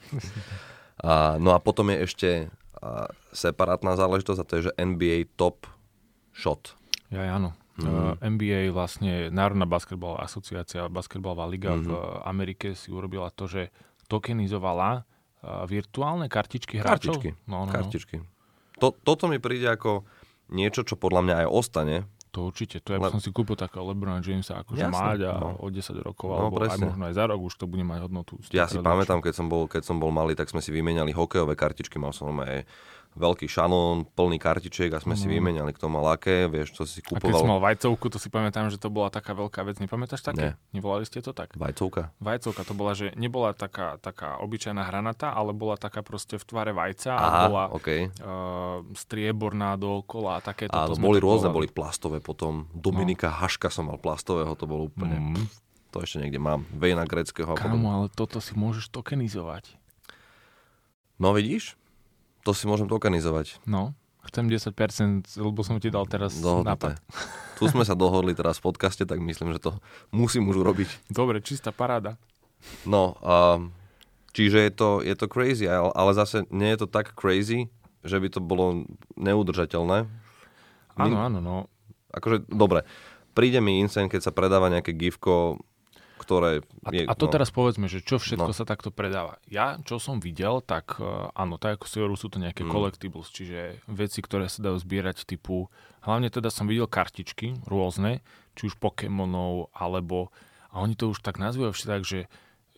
A, 1.00 1.36
no 1.36 1.50
a 1.50 1.58
potom 1.58 1.90
je 1.90 1.98
ešte 2.00 2.30
a, 2.76 3.10
separátna 3.32 3.94
záležitosť 3.94 4.38
a 4.38 4.46
to 4.46 4.54
je, 4.56 4.64
že 4.64 4.76
NBA 4.76 5.34
Top 5.34 5.66
Shot. 6.32 6.78
Ja, 7.10 7.26
áno. 7.32 7.58
Mhm. 7.74 7.88
Uh, 7.88 8.14
NBA 8.22 8.70
vlastne 8.70 9.12
Národná 9.28 9.66
basketbalová 9.66 10.22
asociácia, 10.22 10.86
basketbalová 10.88 11.44
liga 11.46 11.74
v 11.74 11.90
Mhm. 11.90 12.22
Amerike 12.24 12.68
si 12.72 12.88
urobila 12.88 13.28
to, 13.28 13.46
že 13.46 13.74
tokenizovala 14.06 15.08
virtuálne 15.66 16.26
kartičky 16.26 16.78
hráčov. 16.78 17.18
Kartičky. 17.18 17.30
No, 17.46 17.64
no, 17.64 17.66
no. 17.66 17.72
Kartičky. 17.72 18.18
To, 18.78 18.94
toto 18.94 19.26
mi 19.26 19.38
príde 19.38 19.68
ako 19.68 20.06
niečo, 20.50 20.82
čo 20.82 20.96
podľa 20.96 21.22
mňa 21.22 21.36
aj 21.40 21.48
ostane. 21.48 21.98
To 22.32 22.48
určite. 22.48 22.80
To 22.80 22.96
ja 22.96 23.00
Le- 23.00 23.12
som 23.12 23.20
si 23.20 23.28
kúpil 23.28 23.54
takého 23.54 23.84
LeBron 23.84 24.24
Jamesa 24.24 24.64
akože 24.64 24.80
Jasné, 24.82 24.96
mať 24.96 25.20
a 25.28 25.32
no. 25.36 25.60
o 25.60 25.68
10 25.68 25.84
rokov, 26.00 26.28
No, 26.28 26.48
alebo 26.48 26.56
aj 26.58 26.72
presne. 26.72 26.86
možno 26.88 27.04
aj 27.04 27.16
za 27.20 27.24
rok 27.28 27.40
už 27.44 27.54
to 27.60 27.66
bude 27.68 27.84
mať 27.84 28.00
hodnotu. 28.02 28.40
Ja 28.50 28.66
si 28.66 28.80
pamätám, 28.80 29.20
keď 29.20 29.34
som, 29.36 29.52
bol, 29.52 29.68
keď 29.68 29.84
som 29.84 30.00
bol 30.00 30.10
malý, 30.10 30.32
tak 30.32 30.48
sme 30.48 30.64
si 30.64 30.72
vymenali 30.72 31.12
hokejové 31.12 31.54
kartičky. 31.54 32.00
Mal 32.00 32.16
som 32.16 32.32
aj 32.40 32.64
veľký 33.12 33.44
šanón, 33.44 34.08
plný 34.08 34.38
kartičiek 34.38 34.88
a 34.90 34.98
sme 34.98 35.14
si 35.14 35.28
No. 35.28 35.36
vymenali, 35.36 35.72
kto 35.72 35.86
mal 35.86 36.08
aké, 36.10 36.48
vieš, 36.48 36.72
čo 36.72 36.84
si 36.84 37.00
A 37.00 37.12
keď 37.12 37.20
kupoval. 37.20 37.40
som 37.40 37.52
mal 37.52 37.60
vajcovku, 37.62 38.08
to 38.08 38.16
si 38.16 38.28
pamätám, 38.28 38.68
že 38.68 38.80
to 38.80 38.88
bola 38.88 39.08
taká 39.08 39.32
veľká 39.32 39.62
vec. 39.62 39.78
Nepamätáš 39.78 40.24
také? 40.24 40.56
Nie. 40.56 40.72
Nevolali 40.72 41.04
ste 41.04 41.20
to 41.20 41.32
tak? 41.32 41.52
Vajcovka? 41.54 42.16
Vajcovka 42.18 42.64
to 42.64 42.72
bola, 42.72 42.96
že 42.96 43.12
nebola 43.14 43.52
taká, 43.52 43.96
taká 43.98 44.40
obyčajná 44.40 44.82
hranata, 44.82 45.30
ale 45.30 45.52
bola 45.52 45.76
taká 45.76 46.00
proste 46.00 46.40
v 46.40 46.46
tvare 46.46 46.72
vajca 46.72 47.12
a 47.12 47.20
Aha, 47.20 47.40
bola 47.46 47.64
OK. 47.70 47.88
uh, 47.92 48.02
strieborná 48.96 49.76
dookola 49.76 50.38
a 50.38 50.42
takéto. 50.42 50.72
Áno, 50.72 50.96
boli 50.96 51.20
rôzne, 51.20 51.52
boli 51.52 51.68
plastové 51.68 52.24
potom. 52.24 52.72
Dominika 52.72 53.28
Haška 53.28 53.68
som 53.68 53.92
mal 53.92 54.00
plastového, 54.00 54.56
to 54.56 54.64
bolo 54.64 54.88
úplne... 54.88 55.36
Mm. 55.36 55.46
To 55.92 56.00
ešte 56.00 56.24
niekde 56.24 56.40
mám. 56.40 56.64
Vejna 56.72 57.04
greckého 57.04 57.52
a. 57.52 57.60
Kámo, 57.60 57.92
ale 57.92 58.08
toto 58.08 58.40
si 58.40 58.56
môžeš 58.56 58.88
tokenizovať. 58.88 59.76
No 61.20 61.36
vidíš? 61.36 61.76
To 62.46 62.52
si 62.58 62.66
môžem 62.66 62.90
tokenizovať. 62.90 63.62
No, 63.70 63.94
chcem 64.26 64.50
10%, 64.50 64.74
lebo 65.38 65.62
som 65.62 65.78
ti 65.78 65.94
dal 65.94 66.06
teraz 66.10 66.38
Dohodnuté. 66.38 66.70
nápad. 66.70 66.94
Tu 67.62 67.70
sme 67.70 67.86
sa 67.86 67.94
dohodli 67.94 68.34
teraz 68.34 68.58
v 68.58 68.74
podcaste, 68.74 69.06
tak 69.06 69.22
myslím, 69.22 69.54
že 69.54 69.62
to 69.62 69.78
musím 70.10 70.50
už 70.50 70.66
urobiť. 70.66 71.14
Dobre, 71.14 71.46
čistá 71.46 71.70
paráda. 71.70 72.18
No, 72.90 73.22
a, 73.22 73.62
čiže 74.34 74.66
je 74.66 74.72
to, 74.74 74.90
je 75.06 75.14
to 75.14 75.30
crazy, 75.30 75.70
ale, 75.70 76.12
zase 76.18 76.50
nie 76.50 76.74
je 76.74 76.82
to 76.82 76.88
tak 76.90 77.14
crazy, 77.14 77.70
že 78.02 78.18
by 78.18 78.34
to 78.34 78.42
bolo 78.42 78.90
neudržateľné. 79.14 80.10
Áno, 80.98 81.18
áno, 81.22 81.38
no. 81.38 81.70
Akože, 82.10 82.50
dobre, 82.50 82.82
príde 83.38 83.62
mi 83.62 83.78
insane, 83.78 84.10
keď 84.10 84.22
sa 84.26 84.34
predáva 84.34 84.74
nejaké 84.74 84.98
gifko, 84.98 85.62
ktoré 86.32 86.64
A, 86.88 86.90
je... 86.96 87.04
a 87.04 87.12
to 87.12 87.28
no, 87.28 87.34
teraz 87.36 87.52
povedzme, 87.52 87.92
že 87.92 88.00
čo 88.00 88.16
všetko 88.16 88.48
No. 88.48 88.56
sa 88.56 88.64
takto 88.64 88.88
predáva. 88.88 89.36
Ja, 89.52 89.76
čo 89.84 90.00
som 90.00 90.24
videl, 90.24 90.64
tak 90.64 90.96
uh, 91.04 91.28
áno, 91.36 91.60
tak 91.60 91.76
ako 91.76 91.86
si 91.92 92.00
hovoril, 92.00 92.16
sú 92.16 92.32
to 92.32 92.40
nejaké 92.40 92.64
Mm. 92.64 92.72
collectibles, 92.72 93.28
čiže 93.36 93.84
veci, 93.92 94.24
ktoré 94.24 94.48
sa 94.48 94.64
dajú 94.64 94.80
zbierať 94.80 95.28
typu, 95.28 95.68
hlavne 96.08 96.32
teda 96.32 96.48
som 96.48 96.72
videl 96.72 96.88
kartičky 96.88 97.60
rôzne, 97.68 98.24
či 98.56 98.72
už 98.72 98.80
Pokémonov, 98.80 99.68
alebo, 99.76 100.32
a 100.72 100.80
oni 100.80 100.96
to 100.96 101.12
už 101.12 101.20
tak 101.20 101.36
nazývajú 101.36 101.76
všetko 101.76 101.92
tak, 101.92 102.04
že, 102.08 102.22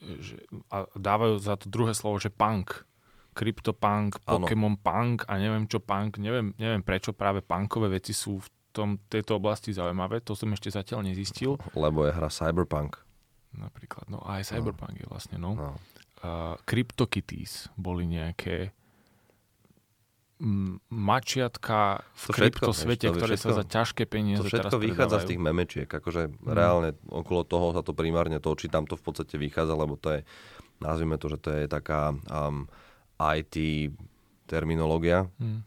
že 0.02 0.36
a 0.74 0.90
dávajú 0.98 1.38
za 1.38 1.54
to 1.62 1.70
druhé 1.70 1.94
slovo, 1.94 2.18
že 2.18 2.34
punk. 2.34 2.90
Kryptopunk, 3.34 4.22
Áno. 4.30 4.46
Pokémon 4.46 4.78
punk 4.78 5.26
a 5.26 5.42
neviem 5.42 5.66
čo 5.66 5.82
punk, 5.82 6.22
neviem, 6.22 6.54
neviem 6.58 6.86
prečo 6.86 7.18
práve 7.18 7.42
punkové 7.42 7.98
veci 7.98 8.14
sú 8.14 8.38
v 8.38 8.48
tom, 8.70 8.90
tejto 9.10 9.38
oblasti 9.38 9.74
zaujímavé, 9.74 10.22
to 10.22 10.34
som 10.34 10.50
ešte 10.54 10.70
zatiaľ 10.70 11.06
nezistil. 11.06 11.58
Lebo 11.74 12.06
je 12.06 12.14
hra 12.14 12.30
Cyberpunk. 12.30 13.02
Napríklad, 13.54 14.10
no 14.10 14.20
aj 14.26 14.50
Cyberpunk 14.50 14.98
je 14.98 15.08
vlastne, 15.08 15.38
no. 15.38 15.54
No. 15.54 15.78
Uh, 16.24 16.56
CryptoKitties 16.64 17.68
boli 17.76 18.08
nejaké 18.08 18.72
mm, 20.40 20.88
mačiatka 20.90 22.02
v 22.16 22.24
To 22.28 22.34
kryptosvete, 22.34 23.08
ktoré 23.12 23.36
všetko- 23.36 23.44
sa 23.44 23.60
za 23.60 23.66
ťažké 23.66 24.04
peniaze 24.08 24.42
To 24.42 24.48
všetko 24.48 24.72
teraz 24.72 24.82
vychádza 24.82 25.18
z 25.20 25.28
tých 25.30 25.42
memečiek, 25.42 25.88
akože 25.88 26.22
reálne 26.44 26.96
okolo 27.08 27.44
toho 27.44 27.76
sa 27.76 27.84
to 27.84 27.92
primárne 27.92 28.40
točí, 28.40 28.68
tam 28.68 28.88
to 28.88 28.96
v 28.96 29.04
podstate 29.04 29.36
vychádza, 29.36 29.76
lebo 29.76 29.96
to 29.96 30.16
je, 30.16 30.20
nazvime 30.80 31.20
to, 31.20 31.28
že 31.28 31.38
to 31.40 31.50
je 31.54 31.64
taká 31.68 32.16
um, 32.32 32.66
IT 33.20 33.56
terminológia, 34.48 35.28
Hm. 35.40 35.64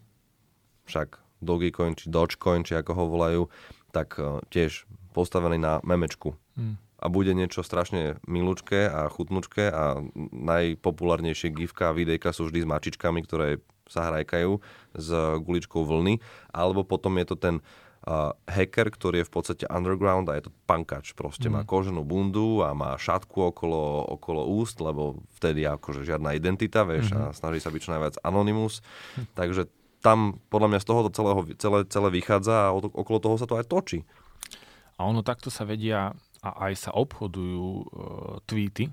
však 0.84 1.08
Dogecoin 1.36 1.92
či 1.92 2.08
Dogecoin, 2.08 2.64
či 2.64 2.74
ako 2.74 2.92
ho 2.96 3.04
volajú, 3.06 3.42
tak 3.92 4.16
uh, 4.16 4.40
tiež 4.48 4.88
postavený 5.12 5.56
na 5.56 5.84
memečku. 5.84 6.32
Hm. 6.56 6.76
A 7.06 7.12
bude 7.12 7.30
niečo 7.38 7.62
strašne 7.62 8.18
milúčké 8.26 8.90
a 8.90 9.06
chutnučké 9.06 9.70
a 9.70 10.02
najpopulárnejšie 10.34 11.54
gifka 11.54 11.94
a 11.94 11.96
videjka 11.96 12.34
sú 12.34 12.50
vždy 12.50 12.66
s 12.66 12.70
mačičkami, 12.70 13.22
ktoré 13.22 13.62
sa 13.86 14.10
hrajkajú 14.10 14.58
s 14.98 15.08
guličkou 15.46 15.86
vlny, 15.86 16.18
alebo 16.50 16.82
potom 16.82 17.14
je 17.22 17.26
to 17.30 17.36
ten 17.38 17.54
uh, 17.62 18.34
hacker, 18.50 18.90
ktorý 18.90 19.22
je 19.22 19.28
v 19.30 19.34
podstate 19.38 19.64
underground 19.70 20.26
a 20.26 20.34
je 20.34 20.50
to 20.50 20.52
pankač. 20.66 21.14
Proste 21.14 21.46
má 21.46 21.62
Mm. 21.62 21.70
koženú 21.70 22.02
bundu 22.02 22.66
a 22.66 22.74
má 22.74 22.98
šatku 22.98 23.54
okolo, 23.54 24.02
okolo 24.18 24.42
úst, 24.58 24.82
lebo 24.82 25.22
vtedy 25.38 25.62
je 25.62 25.70
akože 25.70 26.02
žiadna 26.02 26.34
identita, 26.34 26.82
vieš, 26.82 27.14
a 27.14 27.30
snaží 27.30 27.62
sa 27.62 27.70
byť 27.70 27.80
čo 27.86 27.94
najviac 27.94 28.18
anonymous. 28.26 28.82
Takže 29.38 29.70
tam 30.02 30.42
podľa 30.50 30.74
mňa 30.74 30.80
z 30.82 30.86
tohoto 30.90 31.10
celého, 31.14 31.40
celé, 31.54 31.78
celé 31.86 32.08
vychádza 32.10 32.70
a 32.70 32.74
okolo 32.74 33.18
toho 33.22 33.38
sa 33.38 33.46
to 33.46 33.54
aj 33.54 33.70
točí. 33.70 34.02
A 34.96 35.04
ono 35.04 35.20
takto 35.20 35.52
sa 35.52 35.68
vedia 35.68 36.16
a 36.46 36.70
aj 36.70 36.74
sa 36.78 36.90
obchodujú 36.92 37.64
uh, 37.64 37.84
tweety. 38.44 38.90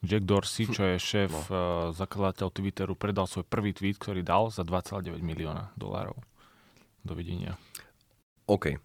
Jack 0.00 0.28
Dorsey, 0.28 0.68
čo 0.68 0.84
je 0.84 1.00
šéf, 1.00 1.32
No. 1.32 1.40
uh, 1.48 1.56
zakladateľ 1.90 2.52
Twitteru, 2.52 2.92
predal 2.92 3.24
svoj 3.24 3.42
prvý 3.42 3.72
tweet, 3.72 3.96
ktorý 3.96 4.20
dal 4.20 4.52
za 4.52 4.60
2,9 4.60 5.16
milióna 5.18 5.72
dolárov. 5.74 6.20
Dovidenia. 7.00 7.56
OK. 8.44 8.76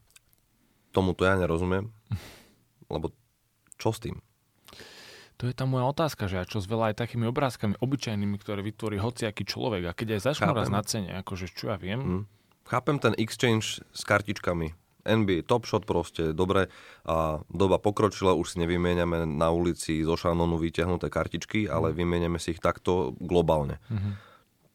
Tomu 0.90 1.12
to 1.12 1.28
ja 1.28 1.36
nerozumiem, 1.36 1.92
lebo 2.94 3.12
čo 3.76 3.92
s 3.92 4.00
tým? 4.00 4.24
To 5.40 5.48
je 5.48 5.56
tá 5.56 5.64
moja 5.64 5.88
otázka, 5.88 6.28
že 6.28 6.40
a 6.40 6.44
čo 6.44 6.60
s 6.60 6.68
veľa 6.68 6.92
aj 6.92 7.00
takými 7.00 7.24
obrázkami 7.28 7.80
obyčajnými, 7.80 8.36
ktoré 8.40 8.60
vytvorí 8.60 9.00
hociaký 9.00 9.48
človek 9.48 9.88
a 9.88 9.96
keď 9.96 10.20
aj 10.20 10.22
začnú 10.36 10.52
raz 10.52 10.68
na 10.68 10.84
cene, 10.84 11.16
akože 11.20 11.48
čo 11.52 11.72
ja 11.72 11.80
viem, 11.80 12.00
Hm? 12.00 12.24
Chápem 12.70 13.02
ten 13.02 13.18
exchange 13.18 13.82
s 13.82 14.02
kartičkami. 14.06 14.78
NBA 15.08 15.48
Top 15.48 15.64
Shot 15.64 15.88
proste, 15.88 16.36
dobre, 16.36 16.68
a 17.08 17.40
doba 17.48 17.80
pokročila, 17.80 18.36
už 18.36 18.56
si 18.56 18.58
nevymieňame 18.64 19.24
na 19.26 19.50
ulici 19.50 20.04
zo 20.04 20.20
šanonu 20.20 20.60
vyťahnuté 20.60 21.08
kartičky, 21.08 21.72
ale 21.72 21.96
vymieňame 21.96 22.38
si 22.38 22.56
ich 22.56 22.62
takto 22.62 23.16
globálne. 23.20 23.80
Mhm. 23.88 24.10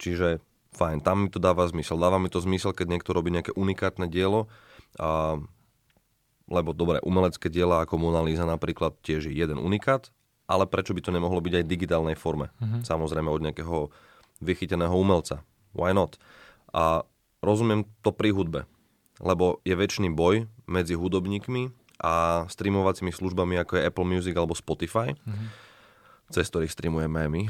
Čiže 0.01 0.29
fajn, 0.75 1.07
tam 1.07 1.27
mi 1.27 1.29
to 1.31 1.39
dáva 1.39 1.65
zmysel. 1.71 1.97
Dáva 1.97 2.19
mi 2.19 2.27
to 2.29 2.43
zmysel, 2.43 2.75
keď 2.75 2.99
niekto 2.99 3.15
robí 3.15 3.31
nejaké 3.31 3.55
unikátne 3.55 4.11
dielo, 4.11 4.51
a, 4.99 5.39
lebo 6.51 6.77
dobre, 6.77 7.01
umelecké 7.01 7.49
diela 7.49 7.87
ako 7.87 7.97
Mona 7.97 8.21
Lisa 8.21 8.45
napríklad 8.45 8.99
tiež 9.01 9.31
je 9.31 9.35
jeden 9.35 9.57
unikát, 9.57 10.11
ale 10.45 10.69
prečo 10.69 10.93
by 10.93 11.01
to 11.01 11.15
nemohlo 11.15 11.41
byť 11.41 11.63
aj 11.63 11.65
v 11.65 11.73
digitálnej 11.73 12.17
forme? 12.19 12.51
Mhm. 12.61 12.85
Samozrejme 12.85 13.31
od 13.31 13.45
nejakého 13.45 13.89
vychyteného 14.43 14.93
umelca. 14.93 15.47
Why 15.73 15.95
not? 15.95 16.19
A 16.75 17.07
rozumiem 17.41 17.87
to 18.03 18.11
pri 18.11 18.35
hudbe, 18.35 18.67
lebo 19.21 19.63
je 19.63 19.75
väčší 19.75 20.11
boj 20.11 20.47
medzi 20.67 20.95
hudobníkmi 20.97 21.71
a 22.03 22.45
streamovacími 22.51 23.15
službami 23.15 23.55
ako 23.61 23.79
je 23.79 23.87
Apple 23.87 24.09
Music 24.09 24.35
alebo 24.35 24.59
Spotify, 24.59 25.15
Mhm. 25.15 25.47
cez 26.33 26.49
ktorých 26.51 26.73
streamujeme 26.73 27.21
aj 27.21 27.31
my, 27.31 27.43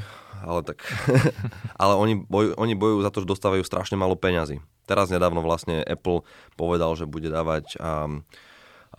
ale 0.43 0.59
tak... 0.61 0.83
ale 1.81 1.93
oni, 1.95 2.21
boj, 2.27 2.53
oni 2.59 2.75
bojujú 2.75 2.99
za 3.01 3.09
to, 3.09 3.23
že 3.23 3.31
dostávajú 3.33 3.63
strašne 3.65 3.95
málo 3.97 4.13
peňazí. 4.19 4.59
Teraz 4.85 5.09
nedávno 5.09 5.41
vlastne 5.41 5.81
Apple 5.81 6.21
povedal, 6.53 6.93
že 6.93 7.09
bude 7.09 7.31
dávať 7.31 7.79
um, 7.81 8.21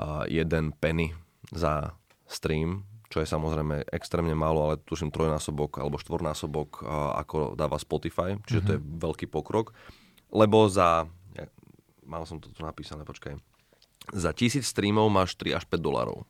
uh, 0.00 0.26
jeden 0.26 0.74
penny 0.74 1.14
za 1.54 1.94
stream, 2.26 2.82
čo 3.06 3.22
je 3.22 3.28
samozrejme 3.30 3.86
extrémne 3.94 4.34
málo, 4.34 4.66
ale 4.66 4.82
tuším 4.82 5.14
trojnásobok 5.14 5.78
alebo 5.78 6.00
štvornásobok, 6.02 6.82
uh, 6.82 7.14
ako 7.22 7.54
dáva 7.54 7.78
Spotify, 7.78 8.34
čiže 8.50 8.60
to 8.66 8.70
je 8.74 8.80
veľký 8.82 9.30
pokrok. 9.30 9.70
Lebo 10.34 10.66
za, 10.66 11.06
mal 12.06 12.22
som 12.24 12.38
to 12.38 12.48
tu 12.54 12.62
napísané, 12.62 13.02
počkaj, 13.02 13.36
za 14.14 14.30
tisíc 14.30 14.70
streamov 14.70 15.10
máš 15.10 15.34
3 15.34 15.58
až 15.58 15.64
5 15.66 15.82
dolarov. 15.82 16.22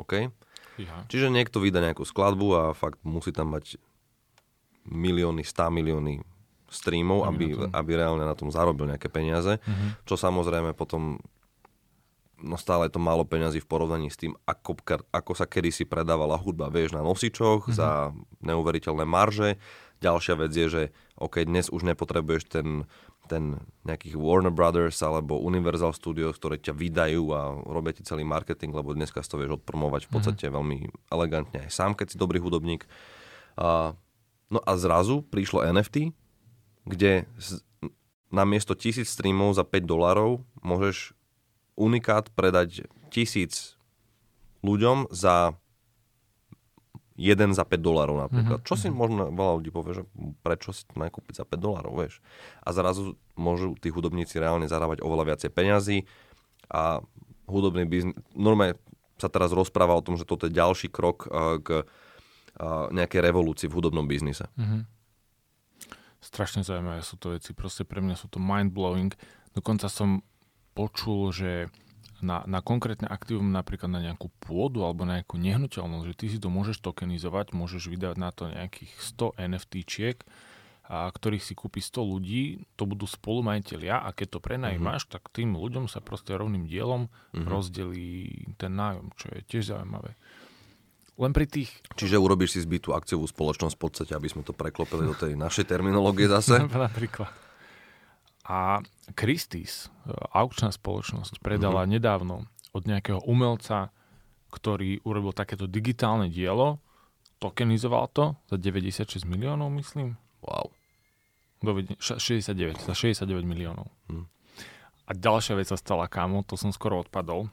OK? 0.00 0.32
Fíha. 0.80 1.04
Čiže 1.12 1.28
niekto 1.28 1.60
vydá 1.60 1.84
nejakú 1.84 2.08
skladbu 2.08 2.48
a 2.56 2.62
fakt 2.72 2.96
musí 3.04 3.30
tam 3.30 3.52
mať 3.52 3.76
milióny, 4.88 5.44
100 5.44 5.68
milióny 5.68 6.24
streamov, 6.70 7.28
aby, 7.28 7.52
aby 7.74 7.90
reálne 7.98 8.24
na 8.24 8.32
tom 8.32 8.48
zarobil 8.48 8.88
nejaké 8.88 9.10
peniaze, 9.10 9.58
mm-hmm. 9.58 10.06
čo 10.06 10.14
samozrejme 10.14 10.72
potom 10.72 11.18
no 12.40 12.56
stále 12.56 12.88
je 12.88 12.96
to 12.96 13.02
málo 13.02 13.28
peňazí 13.28 13.60
v 13.60 13.68
porovnaní 13.68 14.08
s 14.08 14.16
tým, 14.16 14.32
ako, 14.48 14.80
ako 15.12 15.32
sa 15.36 15.44
kedysi 15.44 15.84
predávala 15.84 16.40
hudba, 16.40 16.72
vieš, 16.72 16.96
na 16.96 17.04
nosičoch 17.04 17.68
mm-hmm. 17.68 17.76
za 17.76 18.16
neuveriteľné 18.40 19.04
marže. 19.04 19.60
Ďalšia 20.00 20.34
vec 20.40 20.52
je, 20.56 20.66
že 20.72 20.82
OK, 21.20 21.44
dnes 21.44 21.68
už 21.68 21.84
nepotrebuješ 21.84 22.48
ten, 22.48 22.88
ten 23.30 23.62
nejakých 23.86 24.18
Warner 24.18 24.50
Brothers 24.50 24.98
alebo 25.06 25.38
Universal 25.38 25.94
Studios, 25.94 26.34
ktoré 26.34 26.58
ťa 26.58 26.74
vydajú 26.74 27.30
a 27.30 27.54
robia 27.62 27.94
ti 27.94 28.02
celý 28.02 28.26
marketing, 28.26 28.74
lebo 28.74 28.90
dneska 28.90 29.22
si 29.22 29.30
to 29.30 29.38
vieš 29.38 29.62
odpromovať 29.62 30.10
v 30.10 30.10
podstate 30.10 30.44
mm-hmm. 30.50 30.58
veľmi 30.58 30.76
elegantne 31.14 31.58
aj 31.62 31.70
sám, 31.70 31.94
keď 31.94 32.06
si 32.10 32.16
dobrý 32.18 32.42
hudobník. 32.42 32.90
A, 33.54 33.94
no 34.50 34.58
a 34.66 34.72
zrazu 34.74 35.22
prišlo 35.22 35.62
NFT, 35.70 36.10
kde 36.90 37.30
na 38.34 38.42
miesto 38.42 38.74
tisíc 38.74 39.14
streamov 39.14 39.54
za 39.54 39.62
5 39.62 39.86
dolárov 39.86 40.42
môžeš 40.66 41.14
unikát 41.78 42.26
predať 42.34 42.90
tisíc 43.14 43.78
ľuďom 44.66 45.08
za 45.14 45.54
jeden 47.20 47.52
za 47.52 47.68
5 47.68 47.76
dolárov 47.76 48.16
napríklad. 48.16 48.64
Mm-hmm. 48.64 48.70
Čo 48.72 48.74
si 48.80 48.88
mhm. 48.88 48.96
možno 48.96 49.22
veľa 49.28 49.52
ľudí 49.60 49.70
povie, 49.70 49.92
že 50.00 50.04
prečo 50.40 50.72
si 50.72 50.88
to 50.88 50.96
nakúpiť 50.96 51.44
za 51.44 51.44
5 51.44 51.60
dolárov, 51.60 51.92
vieš. 52.00 52.24
A 52.64 52.72
zrazu 52.72 53.20
môžu 53.36 53.76
tí 53.76 53.92
hudobníci 53.92 54.40
reálne 54.40 54.64
zarábať 54.64 55.04
oveľa 55.04 55.36
viacej 55.36 55.50
peňazí 55.52 55.98
a 56.72 57.04
hudobný 57.44 57.84
biznis, 57.84 58.16
normálne 58.32 58.80
sa 59.20 59.28
teraz 59.28 59.52
rozpráva 59.52 59.92
o 59.92 60.00
tom, 60.00 60.16
že 60.16 60.24
toto 60.24 60.48
je 60.48 60.56
ďalší 60.56 60.88
krok 60.88 61.28
uh, 61.28 61.60
k 61.60 61.84
uh, 61.84 62.88
nejakej 62.88 63.20
revolúcii 63.20 63.68
v 63.68 63.76
hudobnom 63.76 64.08
biznise. 64.08 64.48
Mm-hmm. 64.56 64.82
Strašne 66.24 66.64
zaujímavé 66.64 67.04
sú 67.04 67.20
to 67.20 67.36
veci, 67.36 67.52
proste 67.52 67.84
pre 67.84 68.00
mňa 68.00 68.16
sú 68.16 68.32
to 68.32 68.40
mind-blowing. 68.40 69.12
Dokonca 69.52 69.92
som 69.92 70.24
počul, 70.72 71.32
že 71.34 71.68
na, 72.20 72.44
na 72.44 72.60
konkrétne 72.60 73.08
aktívum, 73.08 73.52
napríklad 73.52 73.90
na 73.90 74.00
nejakú 74.00 74.32
pôdu 74.40 74.84
alebo 74.84 75.04
na 75.04 75.20
nejakú 75.20 75.40
nehnuteľnosť, 75.40 76.04
že 76.06 76.14
ty 76.18 76.26
si 76.32 76.38
to 76.38 76.48
môžeš 76.52 76.80
tokenizovať, 76.80 77.52
môžeš 77.52 77.88
vydať 77.90 78.14
na 78.16 78.30
to 78.30 78.48
nejakých 78.48 78.92
100 78.94 79.50
NFTčiek, 79.50 80.18
a 80.90 81.06
ktorých 81.06 81.46
si 81.46 81.54
kúpi 81.54 81.78
100 81.78 82.02
ľudí, 82.02 82.42
to 82.74 82.82
budú 82.82 83.06
spolumajiteľia 83.06 84.02
a 84.02 84.10
keď 84.10 84.36
to 84.36 84.40
prenajímaš, 84.42 85.06
mm-hmm. 85.06 85.14
tak 85.14 85.30
tým 85.30 85.54
ľuďom 85.54 85.86
sa 85.86 86.02
proste 86.02 86.34
rovným 86.34 86.66
dielom 86.66 87.06
mm-hmm. 87.06 87.46
rozdelí 87.46 88.18
ten 88.58 88.74
nájom, 88.74 89.14
čo 89.14 89.30
je 89.30 89.40
tiež 89.46 89.70
zaujímavé. 89.70 90.18
Len 91.20 91.30
pri 91.30 91.46
tých... 91.46 91.70
Čiže 91.94 92.18
urobíš 92.18 92.58
si 92.58 92.60
zbytú 92.66 92.90
akciovú 92.96 93.30
spoločnosť 93.30 93.76
v 93.78 93.82
podstate, 93.86 94.12
aby 94.18 94.26
sme 94.26 94.42
to 94.42 94.50
preklopili 94.50 95.06
do 95.06 95.14
tej 95.14 95.38
našej 95.38 95.70
terminológie 95.70 96.26
zase? 96.26 96.58
Napríklad. 96.74 97.49
A 98.50 98.82
Christie's, 99.14 99.86
e, 100.02 100.10
aukčná 100.34 100.74
spoločnosť, 100.74 101.38
predala 101.38 101.86
mm-hmm. 101.86 101.94
nedávno 101.94 102.36
od 102.74 102.82
nejakého 102.82 103.22
umelca, 103.22 103.94
ktorý 104.50 104.98
urobil 105.06 105.30
takéto 105.30 105.70
digitálne 105.70 106.26
dielo, 106.26 106.82
tokenizoval 107.38 108.10
to 108.10 108.34
za 108.50 108.58
96 108.58 109.22
miliónov, 109.22 109.70
myslím. 109.78 110.18
Wow. 110.42 110.74
69, 111.62 112.82
za 112.82 112.94
69 112.96 113.46
miliónov. 113.46 113.86
Mm. 114.10 114.26
A 115.06 115.10
ďalšia 115.14 115.54
vec 115.54 115.70
sa 115.70 115.78
stala, 115.78 116.10
kámo, 116.10 116.42
to 116.42 116.58
som 116.58 116.74
skoro 116.74 117.06
odpadol. 117.06 117.46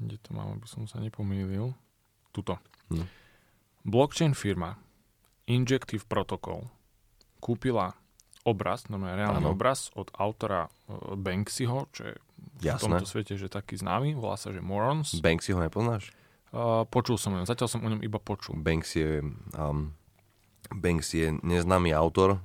Kde 0.00 0.16
to 0.24 0.32
mám, 0.32 0.56
aby 0.56 0.66
som 0.70 0.88
sa 0.88 1.02
nepomýlil? 1.04 1.74
Tuto. 2.32 2.56
Mm. 2.88 3.06
Blockchain 3.84 4.32
firma 4.32 4.78
Injective 5.50 6.06
Protocol 6.06 6.81
kúpila 7.42 7.98
obraz, 8.46 8.86
normálne 8.86 9.18
reálny 9.18 9.42
ano. 9.42 9.54
obraz 9.54 9.90
od 9.98 10.10
autora 10.14 10.70
uh, 10.70 11.18
Banksyho, 11.18 11.90
čo 11.90 12.10
je 12.10 12.14
Jasné. 12.62 12.78
v 12.78 12.82
tomto 12.86 13.06
svete 13.06 13.34
že 13.34 13.50
taký 13.50 13.74
známy, 13.78 14.14
volá 14.14 14.38
sa, 14.38 14.54
že 14.54 14.62
Morons. 14.62 15.18
Banksyho 15.18 15.58
nepoznáš? 15.58 16.14
Uh, 16.52 16.84
počul 16.86 17.16
som 17.16 17.32
o 17.34 17.40
ňom, 17.40 17.48
zatiaľ 17.48 17.68
som 17.70 17.80
o 17.82 17.88
ňom 17.88 18.04
iba 18.04 18.20
počul. 18.20 18.54
Banksy 18.60 18.98
je, 19.00 19.14
um, 19.56 19.96
Banksy 20.68 21.16
je 21.16 21.28
neznámy 21.40 21.96
autor, 21.96 22.38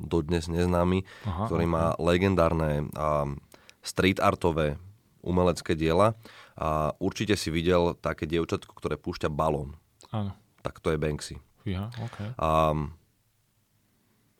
dodnes 0.00 0.48
neznámy, 0.48 1.04
Aha, 1.28 1.44
ktorý 1.44 1.68
má 1.68 1.92
legendárne 2.00 2.88
um, 2.96 3.36
street 3.84 4.16
artové 4.16 4.80
umelecké 5.20 5.76
diela 5.76 6.16
a 6.56 6.96
určite 6.96 7.36
si 7.36 7.52
videl 7.52 7.92
také 8.00 8.24
dievčatko, 8.24 8.72
ktoré 8.72 8.96
púšťa 8.96 9.28
balón. 9.28 9.76
Áno. 10.08 10.32
Tak 10.64 10.80
to 10.80 10.96
je 10.96 10.98
Banksy. 11.00 11.36
Ja, 11.68 11.92
okay. 12.00 12.32
um, 12.40 12.96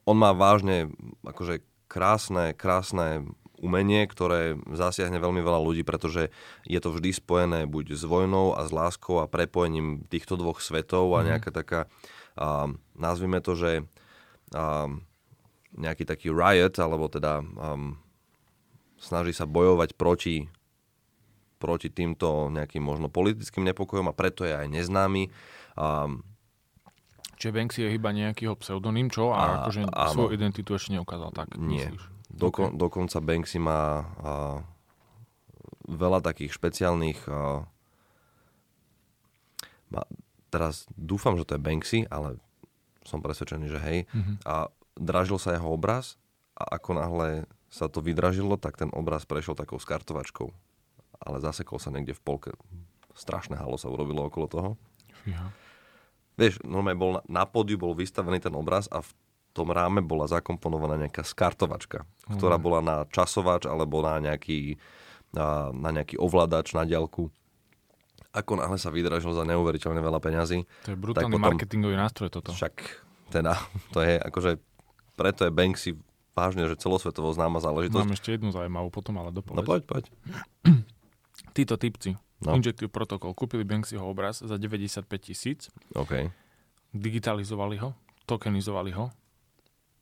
on 0.09 0.17
má 0.17 0.33
vážne 0.33 0.93
akože 1.25 1.65
krásne, 1.91 2.55
krásne 2.55 3.27
umenie, 3.61 4.09
ktoré 4.09 4.57
zasiahne 4.73 5.21
veľmi 5.21 5.45
veľa 5.45 5.61
ľudí, 5.61 5.85
pretože 5.85 6.33
je 6.65 6.81
to 6.81 6.97
vždy 6.97 7.13
spojené 7.13 7.69
buď 7.69 7.93
s 7.93 8.09
vojnou 8.09 8.57
a 8.57 8.65
s 8.65 8.73
láskou 8.73 9.21
a 9.21 9.29
prepojením 9.29 10.09
týchto 10.09 10.41
dvoch 10.41 10.65
svetov 10.65 11.13
a 11.13 11.21
mhm. 11.21 11.27
nejaká 11.29 11.51
taká, 11.53 11.81
uh, 12.41 12.73
nazvime 12.97 13.45
to, 13.45 13.53
že 13.53 13.85
uh, 14.57 14.89
nejaký 15.77 16.09
taký 16.09 16.33
riot, 16.33 16.75
alebo 16.81 17.07
teda 17.07 17.45
um, 17.45 18.01
snaží 18.99 19.37
sa 19.37 19.47
bojovať 19.47 19.95
proti, 19.95 20.51
proti 21.63 21.93
týmto 21.93 22.51
nejakým 22.51 22.83
možno 22.83 23.13
politickým 23.13 23.63
nepokojom 23.71 24.11
a 24.11 24.17
preto 24.17 24.43
je 24.43 24.57
aj 24.57 24.67
neznámy. 24.67 25.31
Um, 25.79 26.27
Čiže 27.41 27.57
Banksy 27.57 27.79
je 27.89 27.97
iba 27.97 28.13
nejakýho 28.13 28.53
pseudonym, 28.61 29.09
čo? 29.09 29.33
A, 29.33 29.41
a 29.41 29.45
akože 29.65 29.89
áno. 29.89 30.13
svoju 30.13 30.31
identitu 30.37 30.77
ešte 30.77 30.93
neukázal, 30.93 31.33
tak 31.33 31.57
Nie. 31.57 31.89
Doko, 32.29 32.69
okay. 32.69 32.77
Dokonca 32.77 33.17
Banksy 33.25 33.57
má 33.57 33.81
a, 33.81 33.93
veľa 35.89 36.21
takých 36.21 36.53
špeciálnych... 36.53 37.25
A, 37.33 37.65
má, 39.89 40.05
teraz 40.53 40.85
dúfam, 40.93 41.41
že 41.41 41.49
to 41.49 41.57
je 41.57 41.65
Banksy, 41.65 42.01
ale 42.13 42.37
som 43.09 43.25
presvedčený, 43.25 43.73
že 43.73 43.81
hej. 43.89 43.99
Mm-hmm. 44.13 44.37
A 44.45 44.69
dražil 45.01 45.41
sa 45.41 45.57
jeho 45.57 45.73
obraz 45.73 46.21
a 46.61 46.77
ako 46.77 47.01
náhle 47.01 47.49
sa 47.73 47.89
to 47.89 48.05
vydražilo, 48.05 48.61
tak 48.61 48.77
ten 48.77 48.93
obraz 48.93 49.25
prešiel 49.25 49.57
takou 49.57 49.81
skartovačkou. 49.81 50.53
Ale 51.25 51.41
zasekol 51.41 51.81
sa 51.81 51.89
niekde 51.89 52.13
v 52.13 52.21
polke. 52.21 52.51
Strašné 53.17 53.57
halo 53.57 53.81
sa 53.81 53.89
urobilo 53.89 54.29
okolo 54.29 54.47
toho. 54.47 54.71
Ja 55.25 55.49
vieš, 56.41 56.57
normálne 56.65 56.97
bol 56.97 57.11
na, 57.21 57.23
na 57.29 57.45
pódiu 57.45 57.77
bol 57.77 57.93
vystavený 57.93 58.41
ten 58.41 58.55
obraz 58.57 58.89
a 58.89 59.05
v 59.05 59.11
tom 59.53 59.69
ráme 59.69 60.01
bola 60.01 60.25
zakomponovaná 60.25 60.97
nejaká 60.97 61.21
skartovačka, 61.21 62.09
mm. 62.33 62.41
ktorá 62.41 62.57
bola 62.57 62.81
na 62.81 62.97
časovač 63.13 63.69
alebo 63.69 64.01
na 64.01 64.17
nejaký, 64.23 64.81
na, 65.37 65.69
na 65.77 65.91
nejaký 65.93 66.17
ovládač 66.17 66.73
na 66.73 66.89
diaľku. 66.89 67.29
Ako 68.31 68.57
náhle 68.57 68.79
sa 68.79 68.95
vydražil 68.95 69.35
za 69.35 69.43
neuveriteľne 69.43 69.99
veľa 69.99 70.23
peňazí. 70.23 70.65
To 70.87 70.95
je 70.95 70.99
brutálny 70.99 71.35
potom, 71.35 71.45
marketingový 71.51 71.99
nástroj 71.99 72.31
toto. 72.31 72.55
Však 72.55 72.75
teda, 73.35 73.59
to 73.95 74.01
je 74.01 74.17
akože, 74.17 74.51
preto 75.19 75.45
je 75.45 75.53
Banksy 75.53 75.91
vážne, 76.33 76.65
že 76.71 76.79
celosvetovo 76.79 77.35
známa 77.35 77.59
záležitosť. 77.59 78.07
Mám 78.07 78.17
ešte 78.17 78.39
jednu 78.39 78.55
zaujímavú 78.55 78.89
potom, 78.89 79.19
ale 79.19 79.35
dopovedz. 79.35 79.59
No 79.59 79.67
poď, 79.67 79.83
poď. 79.85 80.05
Títo 81.59 81.75
typci, 81.75 82.15
No. 82.41 82.57
Injective 82.57 82.89
Protocol. 82.89 83.37
Kúpili 83.37 83.69
Banksyho 83.69 84.01
obraz 84.01 84.41
za 84.41 84.57
95 84.57 85.05
tisíc. 85.21 85.69
OK. 85.93 86.33
Digitalizovali 86.91 87.77
ho, 87.79 87.93
tokenizovali 88.25 88.97
ho, 88.97 89.13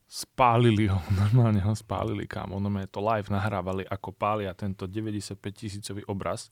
spálili 0.09 0.89
ho, 0.89 1.03
normálne 1.21 1.61
ho 1.61 1.75
spálili, 1.77 2.25
kámo. 2.25 2.57
Normálne 2.57 2.89
to 2.89 3.05
live 3.05 3.29
nahrávali, 3.29 3.85
ako 3.85 4.15
pália 4.17 4.57
tento 4.57 4.89
95 4.89 5.37
tisícový 5.53 6.03
obraz, 6.09 6.49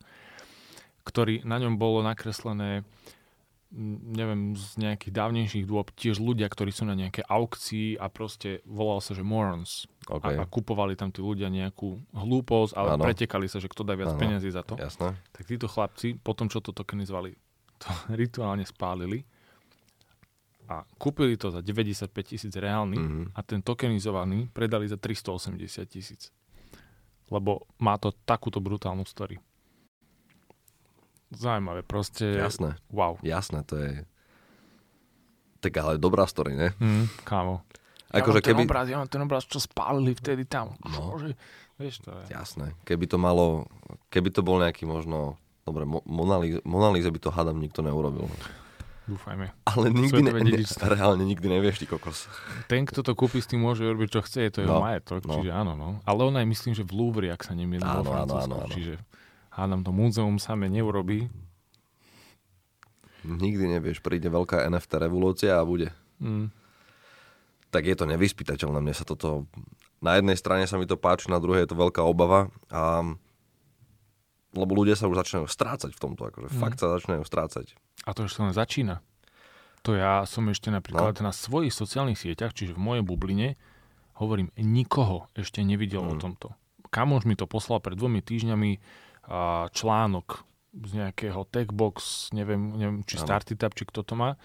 ktorý 1.06 1.46
na 1.46 1.56
ňom 1.56 1.78
bolo 1.80 2.04
nakreslené 2.04 2.84
neviem, 3.74 4.54
z 4.54 4.78
nejakých 4.78 5.12
dávnejších 5.12 5.64
dôb, 5.66 5.90
tiež 5.98 6.22
ľudia, 6.22 6.46
ktorí 6.46 6.70
sú 6.70 6.86
na 6.86 6.94
nejaké 6.94 7.26
aukcii 7.26 7.98
a 7.98 8.06
proste 8.06 8.62
volal 8.62 9.02
sa, 9.02 9.12
že 9.12 9.26
morons. 9.26 9.90
Okay. 10.06 10.38
A, 10.38 10.42
a 10.42 10.50
kupovali 10.50 10.94
tam 10.94 11.10
tí 11.10 11.18
ľudia 11.18 11.50
nejakú 11.50 11.98
hlúposť, 12.14 12.72
ale 12.78 12.94
ano. 12.94 13.02
pretekali 13.02 13.50
sa, 13.50 13.58
že 13.58 13.66
kto 13.66 13.82
dá 13.82 13.98
viac 13.98 14.14
ano. 14.14 14.20
peniazy 14.22 14.48
za 14.54 14.62
to. 14.62 14.78
Jasné. 14.78 15.18
Tak 15.34 15.42
títo 15.44 15.66
chlapci, 15.66 16.14
potom 16.22 16.46
čo 16.46 16.62
to 16.62 16.70
tokenizovali, 16.70 17.34
to 17.82 17.90
rituálne 18.14 18.62
spálili 18.62 19.26
a 20.66 20.82
kúpili 20.98 21.38
to 21.38 21.54
za 21.54 21.62
95 21.62 22.10
tisíc 22.26 22.50
reálny 22.50 22.98
mm-hmm. 22.98 23.24
a 23.38 23.40
ten 23.46 23.62
tokenizovaný 23.62 24.50
predali 24.50 24.90
za 24.90 24.98
380 24.98 25.86
tisíc. 25.86 26.34
Lebo 27.30 27.66
má 27.78 27.98
to 27.98 28.14
takúto 28.26 28.58
brutálnu 28.58 29.06
story. 29.06 29.38
Zaujímavé, 31.36 31.84
proste. 31.84 32.24
Jasné. 32.32 32.80
Wow. 32.88 33.20
Jasné, 33.20 33.60
to 33.68 33.76
je... 33.76 34.02
Tak 35.60 35.72
ale 35.76 36.00
dobrá 36.00 36.24
story, 36.24 36.56
ne? 36.56 36.72
Mm, 36.80 37.06
kámo. 37.28 37.60
Akože 38.08 38.40
ja 38.40 38.44
keby... 38.44 38.64
ten 38.64 38.68
obraz, 38.70 38.86
ja 38.88 38.96
mám 38.96 39.10
ten 39.10 39.22
obraz, 39.22 39.44
čo 39.44 39.60
spálili 39.60 40.16
vtedy 40.16 40.48
tam. 40.48 40.78
No. 40.80 41.20
Že, 41.20 41.36
vieš, 41.76 42.00
to 42.00 42.10
je. 42.14 42.32
Jasné. 42.32 42.72
Keby 42.88 43.04
to 43.10 43.20
malo, 43.20 43.68
keby 44.08 44.32
to 44.32 44.40
bol 44.40 44.56
nejaký 44.62 44.88
možno, 44.88 45.36
dobre, 45.68 45.84
Monalíze 46.64 47.10
by 47.12 47.20
to 47.20 47.28
hádam 47.28 47.60
nikto 47.60 47.84
neurobil. 47.84 48.30
Dúfajme. 49.06 49.54
Ale 49.70 49.86
nikdy 49.94 50.18
ne, 50.18 50.32
ne, 50.34 50.66
reálne 50.82 51.22
nikdy 51.22 51.46
nevieš, 51.46 51.78
ty 51.78 51.86
kokos. 51.86 52.26
Ten, 52.66 52.82
kto 52.82 53.06
to 53.06 53.14
kúpi, 53.14 53.38
s 53.38 53.46
tým 53.46 53.62
môže 53.62 53.86
robiť, 53.86 54.18
čo 54.18 54.20
chce, 54.26 54.38
je 54.42 54.50
to 54.50 54.58
jeho 54.66 54.74
no, 54.74 54.82
majetok, 54.82 55.22
no. 55.22 55.38
čiže 55.38 55.54
áno, 55.54 55.78
no. 55.78 56.02
Ale 56.02 56.26
on 56.26 56.34
aj 56.34 56.42
myslím, 56.42 56.74
že 56.74 56.82
v 56.82 56.90
Louvre, 56.90 57.30
ak 57.30 57.46
sa 57.46 57.54
nemýlim, 57.54 57.86
vo 57.86 58.02
Francúzsku, 58.02 58.50
áno, 58.50 58.54
áno, 58.58 58.66
áno. 58.66 58.74
čiže 58.74 58.98
hádam 59.56 59.80
to 59.82 59.90
múzeum 59.90 60.36
same 60.36 60.68
neurobí. 60.68 61.32
Nikdy 63.26 63.80
nevieš, 63.80 64.04
príde 64.04 64.30
veľká 64.30 64.68
NFT 64.70 65.02
revolúcia 65.02 65.58
a 65.58 65.66
bude. 65.66 65.90
Mm. 66.22 66.52
Tak 67.74 67.82
je 67.82 67.96
to 67.98 68.06
nevyspytateľné. 68.06 68.78
Mne 68.78 68.94
sa 68.94 69.02
toto... 69.02 69.50
Na 69.98 70.20
jednej 70.20 70.36
strane 70.38 70.68
sa 70.68 70.76
mi 70.76 70.86
to 70.86 71.00
páči, 71.00 71.32
na 71.32 71.40
druhej 71.40 71.66
je 71.66 71.72
to 71.72 71.80
veľká 71.80 72.04
obava. 72.04 72.52
A 72.70 73.02
lebo 74.56 74.72
ľudia 74.72 74.96
sa 74.96 75.06
už 75.06 75.20
začínajú 75.20 75.46
strácať 75.46 75.92
v 75.92 76.00
tomto, 76.00 76.32
akože 76.32 76.48
mm. 76.48 76.56
fakt 76.56 76.80
sa 76.80 76.96
začínajú 76.96 77.22
strácať. 77.28 77.76
A 78.08 78.16
to 78.16 78.24
ešte 78.24 78.40
len 78.40 78.56
začína. 78.56 79.04
To 79.84 79.92
ja 79.92 80.24
som 80.24 80.48
ešte 80.48 80.72
napríklad 80.72 81.20
no. 81.20 81.30
na 81.30 81.32
svojich 81.36 81.70
sociálnych 81.70 82.18
sieťach, 82.18 82.56
čiže 82.56 82.74
v 82.74 82.80
mojej 82.80 83.04
bubline, 83.04 83.60
hovorím, 84.16 84.48
nikoho 84.56 85.28
ešte 85.36 85.60
nevidel 85.60 86.02
mm. 86.02 86.10
o 86.10 86.14
tomto. 86.16 86.48
Kamož 86.88 87.28
mi 87.28 87.36
to 87.36 87.44
poslal 87.44 87.84
pred 87.84 87.94
dvomi 87.94 88.24
týždňami 88.24 88.80
a, 89.26 89.66
článok 89.70 90.46
z 90.76 90.90
nejakého 90.92 91.48
techbox, 91.48 92.28
neviem, 92.36 92.76
neviem 92.76 92.98
či 93.08 93.16
Startup, 93.16 93.72
či 93.72 93.84
kto 93.88 94.04
to 94.04 94.14
má. 94.14 94.36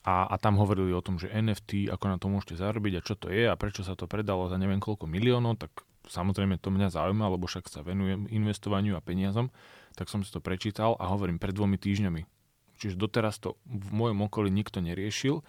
A, 0.00 0.24
a 0.32 0.34
tam 0.40 0.56
hovorili 0.56 0.96
o 0.96 1.04
tom, 1.04 1.20
že 1.20 1.28
NFT, 1.28 1.92
ako 1.92 2.04
na 2.08 2.16
to 2.16 2.32
môžete 2.32 2.56
zarobiť 2.56 2.92
a 2.98 3.04
čo 3.04 3.14
to 3.20 3.28
je 3.28 3.44
a 3.44 3.54
prečo 3.54 3.84
sa 3.84 3.92
to 3.92 4.08
predalo 4.08 4.48
za 4.48 4.56
neviem 4.56 4.80
koľko 4.80 5.04
miliónov, 5.04 5.60
tak 5.60 5.84
samozrejme 6.08 6.56
to 6.56 6.72
mňa 6.72 6.88
zaujíma, 6.88 7.28
lebo 7.28 7.44
však 7.44 7.68
sa 7.68 7.84
venujem 7.84 8.24
investovaniu 8.32 8.96
a 8.96 9.04
peniazom, 9.04 9.52
tak 9.94 10.08
som 10.08 10.24
si 10.24 10.32
to 10.32 10.40
prečítal 10.40 10.96
a 10.96 11.12
hovorím 11.12 11.36
pred 11.36 11.52
dvomi 11.52 11.76
týždňami. 11.76 12.24
Čiže 12.80 12.96
doteraz 12.96 13.36
to 13.44 13.60
v 13.68 13.92
mojom 13.92 14.24
okolí 14.24 14.48
nikto 14.48 14.80
neriešil 14.80 15.44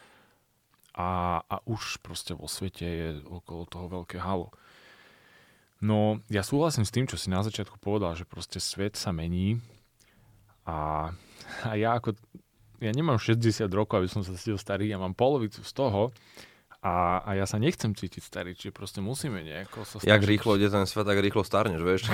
a, 1.00 1.40
a 1.48 1.56
už 1.64 2.04
proste 2.04 2.36
vo 2.36 2.52
svete 2.52 2.84
je 2.84 3.08
okolo 3.24 3.64
toho 3.72 3.88
veľké 3.88 4.20
halo. 4.20 4.52
No, 5.82 6.22
ja 6.30 6.46
súhlasím 6.46 6.86
s 6.86 6.94
tým, 6.94 7.10
čo 7.10 7.18
si 7.18 7.34
na 7.34 7.42
začiatku 7.42 7.82
povedal, 7.82 8.14
že 8.14 8.30
proste 8.30 8.62
svet 8.62 8.94
sa 8.94 9.10
mení 9.10 9.58
a, 10.62 11.10
a 11.66 11.72
ja 11.74 11.98
ako, 11.98 12.14
ja 12.78 12.94
nemám 12.94 13.18
60 13.18 13.66
rokov, 13.74 14.06
aby 14.06 14.10
som 14.10 14.22
sa 14.22 14.38
cítil 14.38 14.62
starý, 14.62 14.94
ja 14.94 15.02
mám 15.02 15.18
polovicu 15.18 15.66
z 15.66 15.74
toho, 15.74 16.14
a, 16.82 17.22
a 17.22 17.38
ja 17.38 17.46
sa 17.46 17.62
nechcem 17.62 17.94
cítiť 17.94 18.26
starý, 18.26 18.58
čiže 18.58 18.74
proste 18.74 19.06
musíme 19.06 19.46
nejako 19.46 19.86
sa. 19.86 20.02
Jak 20.02 20.26
rýchlo 20.26 20.58
ide 20.58 20.66
ten 20.74 20.90
svet, 20.90 21.06
tak 21.06 21.22
rýchlo 21.22 21.46
starneš, 21.46 21.82
vieš. 21.86 22.10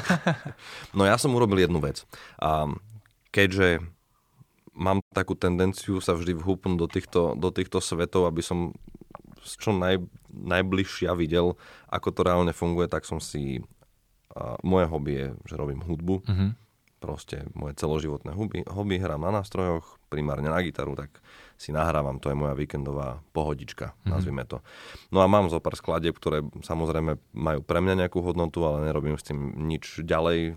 no 0.96 1.04
ja 1.04 1.20
som 1.20 1.36
urobil 1.36 1.60
jednu 1.60 1.76
vec. 1.76 2.08
A 2.40 2.72
keďže 3.36 3.84
mám 4.72 5.04
takú 5.12 5.36
tendenciu 5.36 6.00
sa 6.00 6.16
vždy 6.16 6.32
vhúpnúť 6.40 6.78
do 6.80 6.88
týchto, 6.88 7.20
do 7.36 7.52
týchto 7.52 7.84
svetov, 7.84 8.32
aby 8.32 8.40
som 8.40 8.72
čo 9.42 9.74
naj, 9.74 10.00
najbližšia 10.30 11.12
videl, 11.18 11.58
ako 11.90 12.08
to 12.14 12.20
reálne 12.22 12.54
funguje, 12.54 12.86
tak 12.86 13.04
som 13.04 13.20
si... 13.20 13.60
A 14.32 14.56
moje 14.64 14.88
hobby 14.88 15.12
je, 15.12 15.26
že 15.44 15.54
robím 15.60 15.84
hudbu. 15.84 16.24
Mm-hmm. 16.24 16.50
Proste 17.02 17.44
moje 17.52 17.76
celoživotné 17.76 18.32
hobby, 18.32 18.62
hobby 18.64 18.96
hrám 18.96 19.26
na 19.26 19.42
nástrojoch, 19.42 19.98
primárne 20.06 20.48
na 20.48 20.62
gitaru, 20.62 20.94
tak 20.94 21.18
si 21.58 21.74
nahrávam, 21.74 22.22
to 22.22 22.30
je 22.30 22.38
moja 22.38 22.54
víkendová 22.54 23.20
pohodička, 23.34 23.90
mm-hmm. 23.90 24.08
nazvime 24.08 24.46
to. 24.46 24.62
No 25.10 25.20
a 25.20 25.26
mám 25.26 25.50
zo 25.50 25.58
pár 25.58 25.74
skladieb, 25.74 26.14
ktoré 26.14 26.46
samozrejme 26.62 27.18
majú 27.34 27.60
pre 27.60 27.82
mňa 27.82 28.06
nejakú 28.06 28.22
hodnotu, 28.22 28.62
ale 28.62 28.86
nerobím 28.86 29.18
s 29.18 29.26
tým 29.26 29.52
nič 29.66 30.00
ďalej. 30.00 30.54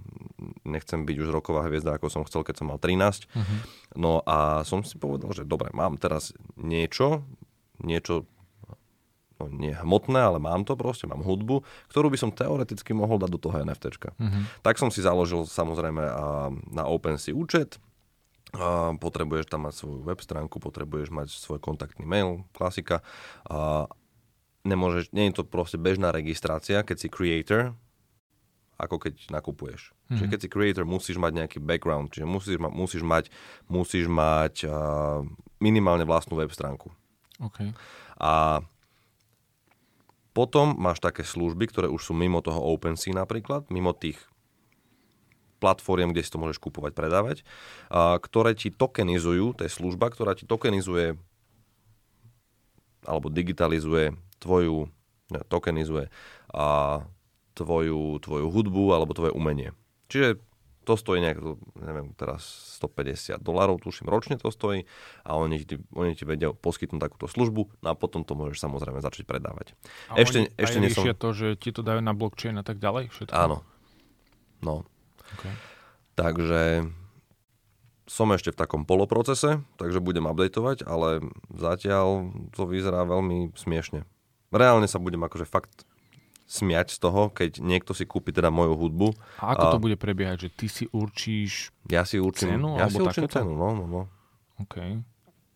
Nechcem 0.63 1.03
byť 1.03 1.17
už 1.25 1.33
roková 1.33 1.65
hviezda, 1.65 1.97
ako 1.97 2.13
som 2.13 2.23
chcel, 2.29 2.45
keď 2.45 2.61
som 2.61 2.69
mal 2.69 2.77
13. 2.77 3.25
Mm-hmm. 3.25 3.59
No 3.97 4.21
a 4.23 4.61
som 4.63 4.85
si 4.85 4.95
povedal, 5.01 5.33
že 5.33 5.43
dobre, 5.43 5.73
mám 5.73 5.97
teraz 5.97 6.31
niečo, 6.55 7.25
niečo 7.81 8.29
no 9.39 9.51
nie 9.51 9.75
hmotné, 9.75 10.19
ale 10.19 10.39
mám 10.39 10.63
to 10.63 10.79
proste, 10.79 11.05
mám 11.05 11.23
hudbu, 11.23 11.61
ktorú 11.91 12.07
by 12.11 12.17
som 12.19 12.31
teoreticky 12.31 12.95
mohol 12.95 13.19
dať 13.19 13.29
do 13.31 13.39
toho 13.39 13.55
NFTčka. 13.63 14.15
Mm-hmm. 14.15 14.43
Tak 14.63 14.79
som 14.79 14.89
si 14.89 15.03
založil 15.03 15.43
samozrejme 15.43 16.03
na 16.71 16.83
OpenSea 16.87 17.35
účet, 17.35 17.79
potrebuješ 18.99 19.51
tam 19.51 19.67
mať 19.67 19.73
svoju 19.75 19.99
web 20.07 20.19
stránku, 20.23 20.63
potrebuješ 20.63 21.11
mať 21.11 21.27
svoj 21.35 21.59
kontaktný 21.59 22.07
mail, 22.07 22.47
klasika. 22.55 23.03
Nemôžeš, 24.65 25.11
nie 25.13 25.29
je 25.29 25.37
to 25.37 25.43
proste 25.45 25.77
bežná 25.77 26.09
registrácia, 26.09 26.81
keď 26.81 26.97
si 26.97 27.07
creator, 27.11 27.77
ako 28.75 29.07
keď 29.07 29.31
nakupuješ. 29.31 29.91
Mm-hmm. 29.91 30.17
Čiže 30.19 30.29
keď 30.31 30.39
si 30.41 30.49
creator, 30.51 30.83
musíš 30.83 31.17
mať 31.19 31.31
nejaký 31.43 31.57
background, 31.63 32.11
čiže 32.11 32.27
musíš, 32.27 32.57
ma, 32.59 32.67
musíš 32.67 33.03
mať, 33.07 33.31
musíš 33.71 34.05
mať 34.11 34.67
uh, 34.67 35.23
minimálne 35.63 36.03
vlastnú 36.03 36.35
web 36.35 36.51
stránku. 36.51 36.91
Okay. 37.39 37.71
A 38.19 38.63
potom 40.35 40.75
máš 40.75 40.99
také 40.99 41.23
služby, 41.23 41.71
ktoré 41.71 41.87
už 41.87 42.11
sú 42.11 42.13
mimo 42.13 42.43
toho 42.43 42.59
OpenSea 42.59 43.15
napríklad, 43.15 43.71
mimo 43.71 43.95
tých 43.95 44.19
platform, 45.63 46.11
kde 46.11 46.27
si 46.27 46.29
to 46.29 46.37
môžeš 46.43 46.59
kúpovať, 46.59 46.91
predávať, 46.91 47.47
a, 47.87 48.19
ktoré 48.19 48.51
ti 48.53 48.67
tokenizujú, 48.67 49.55
to 49.55 49.63
je 49.63 49.71
služba, 49.71 50.11
ktorá 50.11 50.35
ti 50.35 50.43
tokenizuje 50.43 51.15
alebo 53.07 53.31
digitalizuje 53.31 54.17
tvoju, 54.43 54.91
ne, 55.31 55.39
tokenizuje 55.47 56.11
a 56.51 56.99
tvoju, 57.55 58.19
tvoju 58.19 58.47
hudbu 58.51 58.91
alebo 58.91 59.15
tvoje 59.15 59.31
umenie. 59.31 59.71
Čiže 60.11 60.41
to 60.85 60.93
stojí 60.93 61.19
nejak, 61.25 61.41
neviem, 61.81 62.13
teraz 62.13 62.45
150 62.77 63.41
dolarov, 63.41 63.81
tuším, 63.81 64.05
ročne 64.05 64.37
to 64.37 64.53
stojí 64.53 64.85
a 65.25 65.33
oni 65.33 65.65
ti, 65.65 65.81
oni 65.97 66.13
ti 66.13 66.23
vedia 66.29 66.53
poskytnúť 66.53 67.01
takúto 67.01 67.25
službu 67.25 67.81
no 67.81 67.87
a 67.89 67.97
potom 67.97 68.21
to 68.21 68.37
môžeš 68.37 68.61
samozrejme 68.61 69.01
začať 69.01 69.25
predávať. 69.25 69.73
A 70.13 70.21
ešte, 70.21 70.53
oni 70.53 70.93
ešte 70.93 70.93
som... 70.93 71.17
to, 71.17 71.29
že 71.33 71.47
ti 71.57 71.73
to 71.73 71.81
dajú 71.81 72.05
na 72.05 72.13
blockchain 72.13 72.61
a 72.61 72.63
tak 72.63 72.77
ďalej? 72.77 73.09
Všetko? 73.09 73.33
Áno. 73.33 73.65
No, 74.61 74.85
Okay. 75.33 75.53
Takže 76.15 76.85
som 78.05 78.29
ešte 78.31 78.53
v 78.53 78.59
takom 78.61 78.85
poloprocese, 78.85 79.65
takže 79.81 80.03
budem 80.03 80.29
updateovať, 80.29 80.85
ale 80.85 81.25
zatiaľ 81.49 82.29
to 82.53 82.69
vyzerá 82.69 83.03
veľmi 83.03 83.57
smiešne. 83.57 84.05
Reálne 84.53 84.85
sa 84.85 85.01
budem 85.01 85.25
akože 85.25 85.49
fakt 85.49 85.84
smiať 86.45 86.93
z 86.93 86.97
toho, 87.01 87.33
keď 87.33 87.57
niekto 87.59 87.97
si 87.97 88.05
kúpi 88.05 88.29
teda 88.29 88.53
moju 88.53 88.77
hudbu. 88.77 89.07
A 89.41 89.57
ako 89.57 89.65
a... 89.65 89.71
to 89.73 89.79
bude 89.81 89.97
prebiehať, 89.97 90.47
že 90.47 90.49
ty 90.53 90.67
si 90.69 90.85
určíš 90.93 91.73
ja 91.89 92.05
si 92.05 92.21
určím, 92.21 92.61
cenu? 92.61 92.77
Ja 92.77 92.87
si 92.89 93.01
určím 93.01 93.25
takéto? 93.25 93.41
cenu, 93.41 93.51
no, 93.57 93.69
no, 93.73 93.85
no. 93.89 94.01
Okay. 94.61 95.01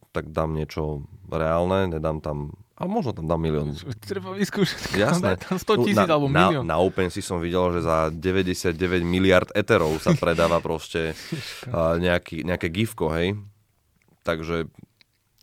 Tak 0.09 0.33
dám 0.33 0.57
niečo 0.57 1.05
reálne, 1.29 1.93
nedám 1.93 2.19
tam 2.19 2.57
a 2.79 2.87
možno 2.87 3.11
tam 3.11 3.27
dám 3.27 3.43
milión. 3.43 3.75
Treba 3.99 4.31
vyskúšať. 4.31 4.95
Jasné. 4.95 5.35
Tam 5.35 5.59
100 5.59 5.83
tisíc 5.83 5.99
no, 5.99 6.15
alebo 6.15 6.27
milión. 6.31 6.63
Na, 6.63 6.79
na 6.79 6.83
OpenSea 6.87 7.19
som 7.19 7.43
videl, 7.43 7.75
že 7.75 7.83
za 7.83 8.07
99 8.07 9.03
miliard 9.03 9.51
eterov 9.51 9.99
sa 9.99 10.15
predáva 10.15 10.63
proste 10.63 11.11
uh, 11.75 11.99
nejaký, 11.99 12.47
nejaké 12.47 12.71
gifko, 12.71 13.11
hej. 13.11 13.35
Takže 14.23 14.71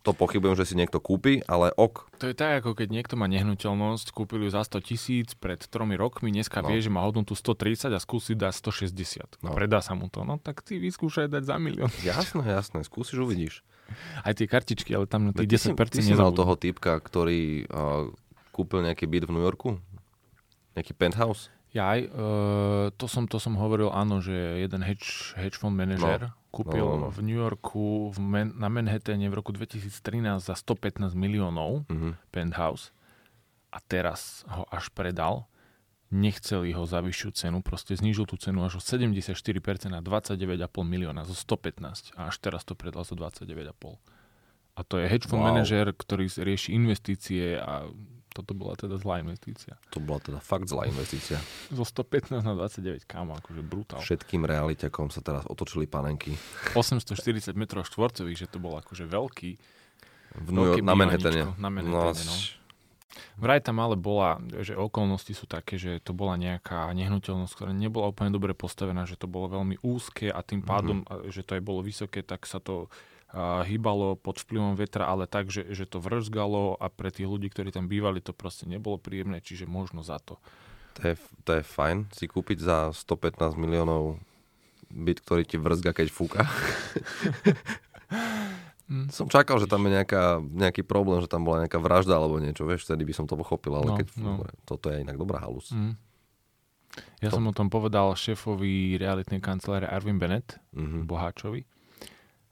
to 0.07 0.15
pochybujem, 0.15 0.55
že 0.55 0.71
si 0.71 0.79
niekto 0.79 1.03
kúpi, 1.03 1.43
ale 1.51 1.75
ok. 1.75 2.07
To 2.23 2.31
je 2.31 2.35
tak, 2.39 2.63
ako 2.63 2.79
keď 2.79 2.87
niekto 2.95 3.19
má 3.19 3.27
nehnuteľnosť, 3.27 4.15
kúpil 4.15 4.47
ju 4.47 4.55
za 4.55 4.63
100 4.63 4.87
tisíc 4.87 5.35
pred 5.35 5.59
tromi 5.59 5.99
rokmi, 5.99 6.31
dneska 6.31 6.63
no. 6.63 6.71
vie, 6.71 6.79
že 6.79 6.87
má 6.87 7.03
hodnotu 7.03 7.35
130 7.35 7.91
a 7.91 7.99
skúsi 7.99 8.31
dať 8.31 8.55
160. 8.55 9.43
No. 9.43 9.51
Predá 9.51 9.83
sa 9.83 9.99
mu 9.99 10.07
to. 10.07 10.23
No 10.23 10.39
tak 10.39 10.63
ty 10.63 10.79
vyskúšaj 10.79 11.27
dať 11.27 11.43
za 11.43 11.59
milión. 11.59 11.91
Jasné, 12.07 12.47
jasné, 12.47 12.87
skúsiš, 12.87 13.19
uvidíš. 13.19 13.67
Aj 14.23 14.31
tie 14.31 14.47
kartičky, 14.47 14.95
ale 14.95 15.11
tam 15.11 15.35
tých 15.35 15.75
10% 15.75 15.75
Ty 15.75 15.99
si 15.99 16.15
mal 16.15 16.31
toho 16.31 16.55
typka, 16.55 16.95
ktorý 17.03 17.67
uh, 17.67 18.07
kúpil 18.55 18.87
nejaký 18.87 19.11
byt 19.11 19.27
v 19.27 19.31
New 19.35 19.43
Yorku? 19.43 19.75
Nejaký 20.79 20.95
penthouse? 20.95 21.51
Ja 21.75 21.99
aj, 21.99 22.01
uh, 22.15 22.85
to, 22.95 23.11
som, 23.11 23.27
to 23.27 23.43
som 23.43 23.59
hovoril, 23.59 23.91
áno, 23.91 24.23
že 24.23 24.63
jeden 24.63 24.79
hedge, 24.87 25.35
hedge 25.35 25.59
fund 25.59 25.75
manažer 25.75 26.31
no. 26.31 26.46
Kúpil 26.57 26.85
no, 26.85 27.13
v 27.13 27.19
New 27.21 27.37
Yorku 27.37 28.09
v 28.09 28.17
Man, 28.17 28.49
na 28.57 28.65
Manhattane 28.73 29.29
v 29.29 29.37
roku 29.37 29.53
2013 29.53 30.41
za 30.41 30.55
115 30.57 31.13
miliónov 31.13 31.85
uh-huh. 31.85 32.17
penthouse 32.33 32.89
a 33.69 33.77
teraz 33.85 34.41
ho 34.49 34.65
až 34.73 34.89
predal 34.89 35.45
nechceli 36.07 36.71
ho 36.71 36.87
za 36.87 37.03
vyššiu 37.03 37.29
cenu, 37.35 37.59
proste 37.59 37.91
znížil 37.91 38.23
tú 38.23 38.39
cenu 38.39 38.63
až 38.63 38.79
o 38.79 38.81
74% 38.81 39.19
na 39.91 39.99
29,5 39.99 40.39
milióna 40.87 41.27
zo 41.27 41.35
115 41.35 42.15
a 42.15 42.31
až 42.31 42.35
teraz 42.39 42.63
to 42.63 42.79
predal 42.79 43.03
za 43.03 43.15
29,5. 43.19 43.99
A 44.77 44.81
to 44.85 45.01
je 45.01 45.09
hedge 45.09 45.27
fund 45.27 45.43
wow. 45.43 45.51
manažer, 45.51 45.89
ktorý 45.91 46.29
rieši 46.31 46.77
investície 46.77 47.57
a 47.59 47.89
toto 48.37 48.53
bola 48.53 48.77
teda 48.77 49.01
zlá 49.01 49.25
investícia. 49.25 49.81
To 49.89 49.97
bola 49.97 50.21
teda 50.21 50.37
fakt 50.37 50.69
zlá 50.69 50.85
investícia. 50.85 51.41
Zo 51.73 51.81
115 51.81 52.45
na 52.45 52.53
29, 52.53 53.09
kámo, 53.09 53.33
akože 53.41 53.61
brutál. 53.65 53.97
Všetkým 53.97 54.45
realitakom 54.45 55.09
sa 55.09 55.25
teraz 55.25 55.49
otočili 55.49 55.89
panenky. 55.89 56.37
840 56.77 57.57
m 57.57 57.65
štvorcových, 57.65 58.45
že 58.45 58.47
to 58.47 58.61
bol 58.61 58.77
akože 58.77 59.09
veľký. 59.09 59.51
V 60.37 60.49
New 60.53 60.69
York, 60.69 60.85
na 60.85 60.93
Manhattane. 60.93 61.57
Na 61.57 61.73
Manhattane, 61.73 62.21
no. 62.29 62.37
no. 62.37 62.57
Vraj 63.37 63.61
tam 63.61 63.81
ale 63.81 63.97
bola, 63.97 64.37
že 64.61 64.77
okolnosti 64.77 65.33
sú 65.33 65.49
také, 65.49 65.77
že 65.81 66.01
to 66.01 66.13
bola 66.13 66.37
nejaká 66.37 66.89
nehnuteľnosť, 66.93 67.53
ktorá 67.53 67.71
nebola 67.73 68.09
úplne 68.09 68.33
dobre 68.33 68.53
postavená, 68.53 69.05
že 69.09 69.17
to 69.17 69.25
bolo 69.25 69.49
veľmi 69.49 69.81
úzke 69.81 70.29
a 70.29 70.41
tým 70.45 70.61
pádom, 70.61 71.01
mm-hmm. 71.01 71.33
že 71.33 71.41
to 71.41 71.57
aj 71.57 71.63
bolo 71.65 71.81
vysoké, 71.81 72.21
tak 72.21 72.45
sa 72.45 72.61
to 72.61 72.89
hýbalo 73.35 74.15
pod 74.15 74.39
vplyvom 74.39 74.79
vetra, 74.79 75.03
ale 75.03 75.27
tak, 75.27 75.51
že, 75.51 75.67
že 75.75 75.83
to 75.83 75.99
vrzgalo 75.99 76.79
a 76.79 76.87
pre 76.87 77.11
tých 77.11 77.27
ľudí, 77.27 77.51
ktorí 77.51 77.75
tam 77.75 77.91
bývali, 77.91 78.23
to 78.23 78.31
proste 78.31 78.63
nebolo 78.63 78.95
príjemné, 78.95 79.43
čiže 79.43 79.67
možno 79.67 79.99
za 79.99 80.17
to. 80.23 80.39
To 80.97 81.13
je, 81.13 81.15
to 81.43 81.51
je 81.59 81.63
fajn 81.63 82.09
si 82.15 82.25
kúpiť 82.25 82.57
za 82.63 82.77
115 82.95 83.59
miliónov 83.59 84.17
byt, 84.87 85.19
ktorý 85.21 85.43
ti 85.43 85.59
vrzga, 85.59 85.91
keď 85.91 86.07
fúka. 86.09 86.47
Mm. 88.87 89.11
Som 89.15 89.27
čakal, 89.27 89.59
že 89.59 89.67
tam 89.67 89.83
je 89.85 89.99
nejaká, 89.99 90.39
nejaký 90.39 90.87
problém, 90.87 91.19
že 91.19 91.27
tam 91.27 91.43
bola 91.43 91.67
nejaká 91.67 91.77
vražda 91.77 92.15
alebo 92.15 92.39
niečo, 92.39 92.63
vieš, 92.63 92.87
vtedy 92.87 93.03
by 93.03 93.13
som 93.13 93.27
to 93.27 93.35
pochopil, 93.35 93.75
ale 93.75 93.87
no, 93.91 93.97
keď 93.99 94.07
no. 94.23 94.47
toto 94.63 94.87
je 94.87 95.03
inak 95.03 95.19
dobrá 95.19 95.43
halus. 95.43 95.75
Mm. 95.75 95.99
Ja 97.21 97.29
to... 97.29 97.37
som 97.37 97.45
o 97.45 97.53
tom 97.53 97.67
povedal 97.67 98.15
šéfovi 98.15 98.97
realitnej 98.97 99.43
kancelárie 99.43 99.85
Arvin 99.85 100.17
Bennett, 100.17 100.57
mm-hmm. 100.73 101.03
Boháčovi, 101.05 101.67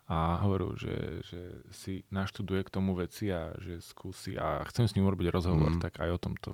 a 0.06 0.38
hovoril, 0.46 0.78
že, 0.78 1.26
že 1.26 1.42
si 1.74 2.06
naštuduje 2.14 2.62
k 2.62 2.74
tomu 2.74 2.94
veci 2.94 3.34
a 3.34 3.58
že 3.58 3.82
skúsi 3.82 4.38
a 4.38 4.62
chcem 4.70 4.86
s 4.86 4.94
ním 4.94 5.10
urobiť 5.10 5.34
rozhovor, 5.34 5.74
mm. 5.74 5.82
tak 5.82 5.98
aj 5.98 6.10
o 6.14 6.22
tomto 6.22 6.52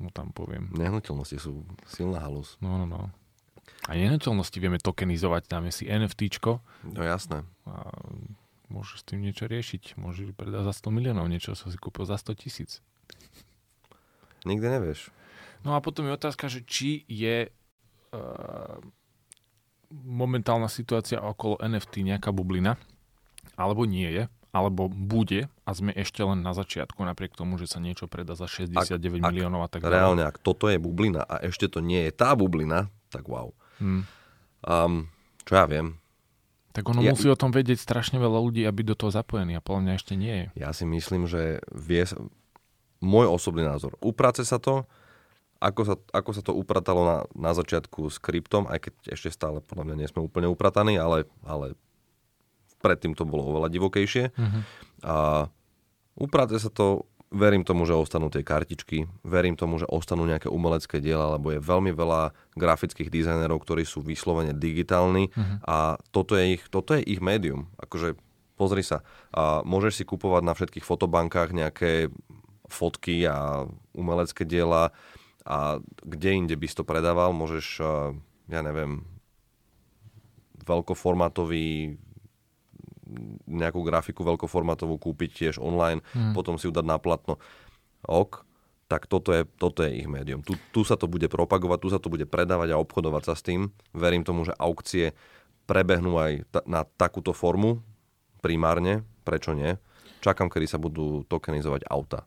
mu 0.00 0.08
tam 0.12 0.32
poviem. 0.32 0.72
Nehnuteľnosti 0.72 1.36
sú 1.40 1.64
silná 1.88 2.20
halus. 2.20 2.56
No, 2.60 2.80
no, 2.80 2.88
no. 2.88 3.12
A 3.88 3.96
nehnuteľnosti 3.96 4.56
vieme 4.56 4.80
tokenizovať, 4.80 5.48
dáme 5.48 5.70
si 5.72 5.88
NFTčko. 5.88 6.60
No 6.96 7.00
jasné. 7.04 7.44
A 7.68 7.92
môžeš 8.72 9.04
s 9.04 9.06
tým 9.08 9.24
niečo 9.24 9.48
riešiť. 9.48 9.96
Môžeš 10.00 10.32
predať 10.36 10.68
za 10.68 10.74
100 10.74 10.96
miliónov 10.96 11.28
niečo, 11.28 11.56
čo 11.56 11.68
si 11.68 11.78
kúpil 11.80 12.04
za 12.04 12.16
100 12.20 12.42
tisíc. 12.42 12.84
Nikdy 14.44 14.66
nevieš. 14.68 15.10
No 15.66 15.74
a 15.74 15.82
potom 15.82 16.06
je 16.06 16.14
otázka, 16.14 16.46
že 16.46 16.62
či 16.62 17.02
je 17.10 17.50
uh, 17.50 18.78
momentálna 19.90 20.66
situácia 20.70 21.22
okolo 21.22 21.60
NFT 21.62 22.06
nejaká 22.06 22.30
bublina, 22.34 22.78
alebo 23.54 23.86
nie 23.86 24.08
je, 24.10 24.24
alebo 24.56 24.88
bude 24.88 25.52
a 25.68 25.70
sme 25.76 25.92
ešte 25.92 26.24
len 26.24 26.40
na 26.40 26.56
začiatku, 26.56 26.96
napriek 27.04 27.36
tomu, 27.36 27.60
že 27.60 27.68
sa 27.68 27.76
niečo 27.76 28.08
predá 28.08 28.32
za 28.32 28.48
69 28.48 29.20
ak, 29.20 29.28
miliónov 29.28 29.64
a 29.64 29.68
tak 29.68 29.84
ďalej. 29.84 29.92
Reálne, 29.92 30.22
ak 30.24 30.40
toto 30.40 30.72
je 30.72 30.80
bublina 30.80 31.20
a 31.28 31.44
ešte 31.44 31.68
to 31.68 31.84
nie 31.84 32.08
je 32.08 32.12
tá 32.16 32.32
bublina, 32.32 32.88
tak 33.12 33.28
wow. 33.28 33.52
Hmm. 33.76 34.08
Um, 34.64 35.12
čo 35.44 35.52
ja 35.60 35.68
viem. 35.68 36.00
Tak 36.72 36.88
ono 36.88 37.04
ja, 37.04 37.12
musí 37.12 37.28
o 37.28 37.36
tom 37.36 37.52
vedieť 37.52 37.80
strašne 37.80 38.16
veľa 38.16 38.40
ľudí, 38.40 38.64
aby 38.64 38.84
do 38.84 38.96
toho 38.96 39.12
zapojení 39.12 39.56
a 39.56 39.64
podľa 39.64 39.80
mňa 39.84 39.92
ešte 39.96 40.12
nie 40.16 40.34
je. 40.34 40.46
Ja 40.60 40.72
si 40.72 40.88
myslím, 40.88 41.28
že 41.28 41.60
vie, 41.72 42.04
môj 43.00 43.28
osobný 43.28 43.64
názor, 43.64 43.96
uprace 44.00 44.44
sa 44.44 44.56
to, 44.56 44.88
ako 45.60 45.82
sa, 45.82 45.94
ako 46.12 46.30
sa 46.36 46.42
to 46.44 46.52
upratalo 46.52 47.02
na, 47.04 47.18
na 47.32 47.52
začiatku 47.56 48.12
s 48.12 48.20
kryptom, 48.20 48.68
aj 48.68 48.88
keď 48.88 48.92
ešte 49.16 49.32
stále 49.32 49.64
podľa 49.64 49.88
mňa 49.88 49.96
nie 49.96 50.10
sme 50.10 50.24
úplne 50.24 50.48
uprataní, 50.48 51.00
ale, 51.00 51.24
ale 51.44 51.74
predtým 52.84 53.16
to 53.16 53.24
bolo 53.24 53.48
oveľa 53.48 53.72
divokejšie. 53.72 54.36
Uh-huh. 54.36 54.62
A 55.02 55.14
uprace 56.14 56.60
sa 56.60 56.68
to, 56.68 57.08
verím 57.32 57.64
tomu, 57.64 57.88
že 57.88 57.96
ostanú 57.96 58.28
tie 58.28 58.44
kartičky, 58.44 59.08
verím 59.26 59.56
tomu, 59.56 59.80
že 59.80 59.88
ostanú 59.88 60.28
nejaké 60.28 60.46
umelecké 60.52 61.00
diela, 61.00 61.34
lebo 61.40 61.50
je 61.50 61.60
veľmi 61.60 61.90
veľa 61.90 62.36
grafických 62.54 63.08
dizajnerov, 63.08 63.64
ktorí 63.64 63.82
sú 63.88 64.04
vyslovene 64.04 64.54
digitálni 64.54 65.32
uh-huh. 65.32 65.58
a 65.66 65.76
toto 66.12 66.36
je, 66.38 66.60
ich, 66.60 66.62
toto 66.68 66.94
je 66.94 67.02
ich 67.02 67.24
médium. 67.24 67.72
Akože 67.80 68.14
pozri 68.56 68.84
sa, 68.84 69.04
a 69.32 69.60
môžeš 69.64 70.00
si 70.00 70.04
kupovať 70.08 70.42
na 70.44 70.56
všetkých 70.56 70.84
fotobankách 70.84 71.52
nejaké 71.52 72.08
fotky 72.66 73.22
a 73.28 73.68
umelecké 73.94 74.42
diela, 74.42 74.90
a 75.46 75.78
kde 76.02 76.30
inde 76.34 76.54
by 76.58 76.66
si 76.66 76.74
to 76.74 76.82
predával, 76.82 77.30
môžeš, 77.30 77.78
ja 78.50 78.60
neviem, 78.66 79.06
veľkoformátový 80.66 81.94
nejakú 83.46 83.86
grafiku 83.86 84.26
veľkoformátovú 84.26 84.98
kúpiť 84.98 85.30
tiež 85.30 85.54
online, 85.62 86.02
hmm. 86.10 86.34
potom 86.34 86.58
si 86.58 86.66
ju 86.66 86.74
dať 86.74 86.82
na 86.82 86.98
platno. 86.98 87.38
Ok, 88.02 88.42
tak 88.90 89.06
toto 89.06 89.30
je, 89.30 89.46
toto 89.46 89.86
je 89.86 90.02
ich 90.02 90.10
médium. 90.10 90.42
Tu, 90.42 90.58
tu 90.74 90.82
sa 90.82 90.98
to 90.98 91.06
bude 91.06 91.26
propagovať, 91.30 91.78
tu 91.78 91.88
sa 91.94 92.02
to 92.02 92.10
bude 92.10 92.26
predávať 92.26 92.74
a 92.74 92.82
obchodovať 92.82 93.22
sa 93.30 93.34
s 93.38 93.46
tým. 93.46 93.70
Verím 93.94 94.26
tomu, 94.26 94.42
že 94.42 94.58
aukcie 94.58 95.14
prebehnú 95.70 96.18
aj 96.18 96.32
ta, 96.50 96.60
na 96.66 96.82
takúto 96.82 97.30
formu 97.30 97.82
primárne, 98.42 99.06
prečo 99.22 99.54
nie. 99.54 99.78
Čakám, 100.22 100.50
kedy 100.50 100.66
sa 100.66 100.78
budú 100.78 101.22
tokenizovať 101.26 101.86
auta. 101.86 102.26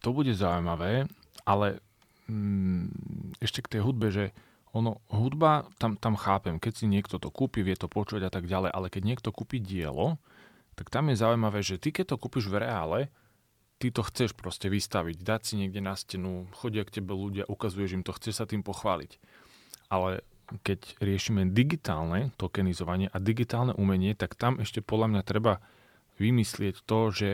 To 0.00 0.16
bude 0.16 0.32
zaujímavé 0.32 1.04
ale 1.44 1.80
mm, 2.30 3.38
ešte 3.42 3.64
k 3.64 3.78
tej 3.78 3.80
hudbe, 3.84 4.12
že 4.12 4.24
ono, 4.70 5.02
hudba, 5.10 5.66
tam, 5.82 5.98
tam 5.98 6.14
chápem, 6.14 6.62
keď 6.62 6.72
si 6.78 6.86
niekto 6.86 7.18
to 7.18 7.28
kúpi, 7.34 7.66
vie 7.66 7.74
to 7.74 7.90
počuť 7.90 8.22
a 8.26 8.30
tak 8.30 8.46
ďalej, 8.46 8.70
ale 8.70 8.86
keď 8.86 9.02
niekto 9.02 9.28
kúpi 9.34 9.58
dielo, 9.58 10.22
tak 10.78 10.94
tam 10.94 11.10
je 11.10 11.18
zaujímavé, 11.18 11.60
že 11.60 11.76
ty 11.82 11.90
keď 11.90 12.14
to 12.14 12.20
kúpiš 12.22 12.46
v 12.46 12.62
reále, 12.62 13.10
ty 13.82 13.90
to 13.90 14.06
chceš 14.06 14.36
proste 14.36 14.70
vystaviť, 14.70 15.24
dať 15.24 15.40
si 15.42 15.54
niekde 15.58 15.82
na 15.82 15.98
stenu, 15.98 16.46
chodia 16.54 16.86
k 16.86 17.00
tebe 17.00 17.16
ľudia, 17.16 17.50
ukazuješ 17.50 17.98
im 17.98 18.04
to, 18.06 18.14
chceš 18.14 18.40
sa 18.40 18.46
tým 18.46 18.62
pochváliť. 18.62 19.18
Ale 19.90 20.22
keď 20.62 21.00
riešime 21.02 21.50
digitálne 21.50 22.30
tokenizovanie 22.38 23.10
a 23.10 23.18
digitálne 23.18 23.74
umenie, 23.74 24.14
tak 24.14 24.38
tam 24.38 24.58
ešte 24.62 24.82
podľa 24.82 25.18
mňa 25.18 25.22
treba 25.26 25.58
vymyslieť 26.20 26.84
to, 26.84 27.10
že 27.10 27.28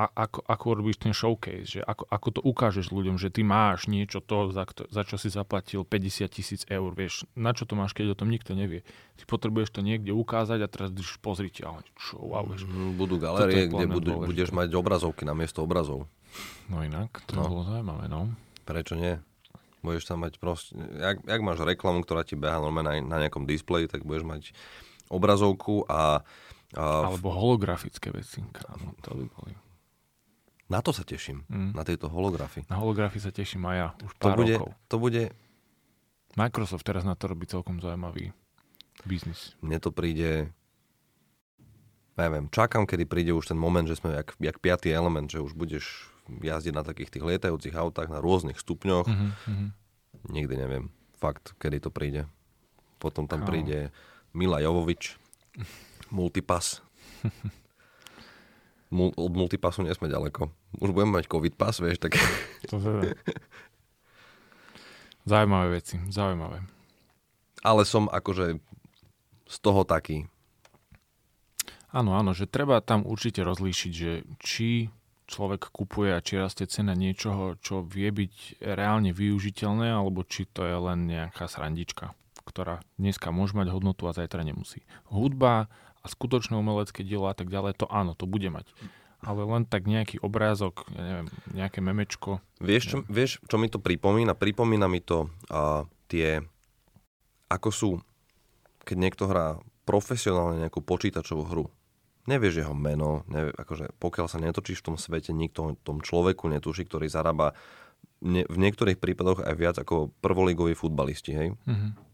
a, 0.00 0.08
ako, 0.16 0.40
ako 0.48 0.66
robíš 0.80 0.96
ten 0.96 1.12
showcase, 1.12 1.76
že 1.76 1.80
ako, 1.84 2.08
ako 2.08 2.28
to 2.32 2.40
ukážeš 2.40 2.88
ľuďom, 2.88 3.20
že 3.20 3.28
ty 3.28 3.44
máš 3.44 3.84
niečo 3.84 4.24
to, 4.24 4.48
za, 4.48 4.64
za 4.88 5.02
čo 5.04 5.20
si 5.20 5.28
zaplatil 5.28 5.84
50 5.84 6.24
tisíc 6.32 6.64
eur, 6.72 6.96
vieš, 6.96 7.28
na 7.36 7.52
čo 7.52 7.68
to 7.68 7.76
máš, 7.76 7.92
keď 7.92 8.16
o 8.16 8.18
tom 8.18 8.32
nikto 8.32 8.56
nevie. 8.56 8.80
Ty 9.20 9.28
potrebuješ 9.28 9.76
to 9.76 9.84
niekde 9.84 10.16
ukázať 10.16 10.64
a 10.64 10.68
teraz 10.72 10.88
když 10.96 11.20
pozrite, 11.20 11.68
ale 11.68 11.84
čo, 12.00 12.16
wow, 12.16 12.48
vieš. 12.48 12.64
Budú 12.96 13.20
galérie, 13.20 13.68
kde 13.68 13.84
budú, 13.84 14.24
budeš 14.24 14.56
mať 14.56 14.72
obrazovky 14.72 15.28
na 15.28 15.36
miesto 15.36 15.60
obrazov. 15.60 16.08
No 16.72 16.80
inak, 16.80 17.20
to 17.28 17.36
no. 17.36 17.44
bolo 17.44 17.62
zaujímavé, 17.68 18.08
no. 18.08 18.32
Prečo 18.64 18.96
nie? 18.96 19.20
Budeš 19.84 20.08
tam 20.08 20.24
mať 20.24 20.40
proste, 20.40 20.80
jak, 20.80 21.20
jak 21.28 21.40
máš 21.44 21.60
reklamu, 21.60 22.00
ktorá 22.00 22.24
ti 22.24 22.40
beha 22.40 22.56
normálne 22.56 23.04
na, 23.04 23.16
na 23.20 23.28
nejakom 23.28 23.44
displeji, 23.44 23.92
tak 23.92 24.08
budeš 24.08 24.24
mať 24.24 24.42
obrazovku 25.12 25.84
a... 25.92 26.24
a 26.72 26.84
Alebo 27.04 27.28
holografické 27.36 28.08
veci, 28.14 28.40
kámo, 28.48 28.96
to 29.04 29.12
by 29.12 29.24
boli. 29.28 29.52
Na 30.70 30.78
to 30.78 30.94
sa 30.94 31.02
teším, 31.02 31.42
mm. 31.50 31.74
na 31.74 31.82
tejto 31.82 32.06
holografii. 32.06 32.62
Na 32.70 32.78
holografii 32.78 33.18
sa 33.18 33.34
teším 33.34 33.66
aj 33.66 33.76
ja, 33.76 33.88
už 34.06 34.12
pár 34.22 34.38
to 34.38 34.46
bude, 34.46 34.54
rokov. 34.54 34.70
To 34.86 34.96
bude... 35.02 35.22
Microsoft 36.38 36.86
teraz 36.86 37.02
na 37.02 37.18
to 37.18 37.26
robí 37.26 37.42
celkom 37.50 37.82
zaujímavý 37.82 38.30
biznis. 39.02 39.58
Mne 39.58 39.82
to 39.82 39.90
príde... 39.90 40.54
Neviem, 42.14 42.46
čakám, 42.52 42.86
kedy 42.86 43.04
príde 43.08 43.32
už 43.34 43.50
ten 43.50 43.58
moment, 43.58 43.88
že 43.88 43.98
sme 43.98 44.14
jak, 44.14 44.36
jak 44.38 44.62
piatý 44.62 44.92
element, 44.94 45.26
že 45.26 45.42
už 45.42 45.56
budeš 45.56 46.12
jazdiť 46.28 46.74
na 46.76 46.86
takých 46.86 47.10
tých 47.18 47.24
lietajúcich 47.26 47.74
autách 47.74 48.12
na 48.12 48.22
rôznych 48.22 48.60
stupňoch. 48.60 49.08
Mm-hmm. 49.08 49.68
Nikdy 50.30 50.54
neviem. 50.54 50.84
Fakt, 51.18 51.58
kedy 51.58 51.82
to 51.82 51.90
príde. 51.90 52.30
Potom 53.02 53.26
tam 53.26 53.42
oh. 53.42 53.48
príde 53.48 53.90
Mila 54.36 54.62
Jovovič, 54.62 55.18
Multipass. 56.14 56.84
od 58.90 59.32
multipasu 59.32 59.86
nie 59.86 59.94
sme 59.94 60.10
ďaleko. 60.10 60.50
Už 60.82 60.90
budeme 60.90 61.22
mať 61.22 61.30
covid 61.30 61.54
pas, 61.54 61.74
vieš, 61.78 62.02
tak... 62.02 62.18
To 62.70 62.82
teda. 62.82 63.14
Zaujímavé 65.24 65.78
veci, 65.78 66.00
zaujímavé. 66.10 66.64
Ale 67.62 67.84
som 67.86 68.10
akože 68.10 68.58
z 69.46 69.56
toho 69.62 69.86
taký. 69.86 70.26
Áno, 71.90 72.14
áno, 72.14 72.34
že 72.34 72.50
treba 72.50 72.78
tam 72.80 73.02
určite 73.02 73.42
rozlíšiť, 73.42 73.92
že 73.92 74.22
či 74.38 74.88
človek 75.30 75.70
kupuje 75.70 76.10
a 76.14 76.22
či 76.22 76.38
rastie 76.38 76.66
cena 76.66 76.94
niečoho, 76.94 77.54
čo 77.62 77.86
vie 77.86 78.10
byť 78.10 78.62
reálne 78.62 79.14
využiteľné, 79.14 79.90
alebo 79.94 80.26
či 80.26 80.46
to 80.50 80.66
je 80.66 80.74
len 80.74 81.06
nejaká 81.06 81.46
srandička, 81.46 82.14
ktorá 82.42 82.82
dneska 82.98 83.30
môže 83.30 83.54
mať 83.54 83.70
hodnotu 83.70 84.10
a 84.10 84.14
zajtra 84.14 84.42
nemusí. 84.42 84.82
Hudba 85.10 85.70
a 86.00 86.06
skutočné 86.08 86.56
umelecké 86.56 87.04
dielo 87.04 87.28
a 87.28 87.36
tak 87.36 87.52
ďalej, 87.52 87.76
to 87.76 87.86
áno, 87.88 88.16
to 88.16 88.24
bude 88.24 88.48
mať. 88.48 88.68
Ale 89.20 89.44
len 89.44 89.68
tak 89.68 89.84
nejaký 89.84 90.16
obrázok, 90.24 90.88
ja 90.96 91.02
neviem, 91.04 91.28
nejaké 91.52 91.84
memečko. 91.84 92.40
Vieš, 92.56 92.82
čo, 92.88 92.96
vieš, 93.04 93.36
čo 93.44 93.60
mi 93.60 93.68
to 93.68 93.76
pripomína? 93.76 94.32
Pripomína 94.32 94.88
mi 94.88 95.04
to 95.04 95.28
uh, 95.52 95.84
tie, 96.08 96.40
ako 97.52 97.68
sú, 97.68 97.90
keď 98.88 98.96
niekto 98.96 99.28
hrá 99.28 99.60
profesionálne 99.84 100.64
nejakú 100.64 100.80
počítačovú 100.80 101.44
hru. 101.52 101.64
Nevieš 102.24 102.64
jeho 102.64 102.72
meno, 102.72 103.28
nevie, 103.28 103.52
akože 103.52 103.92
pokiaľ 104.00 104.26
sa 104.28 104.40
netočíš 104.40 104.80
v 104.80 104.86
tom 104.92 104.96
svete, 104.96 105.36
nikto 105.36 105.76
tom 105.84 106.00
človeku 106.00 106.48
netuší, 106.48 106.88
ktorý 106.88 107.12
zarába 107.12 107.52
ne, 108.24 108.48
v 108.48 108.56
niektorých 108.56 108.96
prípadoch 108.96 109.44
aj 109.44 109.54
viac 109.56 109.76
ako 109.76 110.16
prvoligoví 110.24 110.72
futbalisti, 110.72 111.32
hej? 111.36 111.48
Mm-hmm 111.68 112.09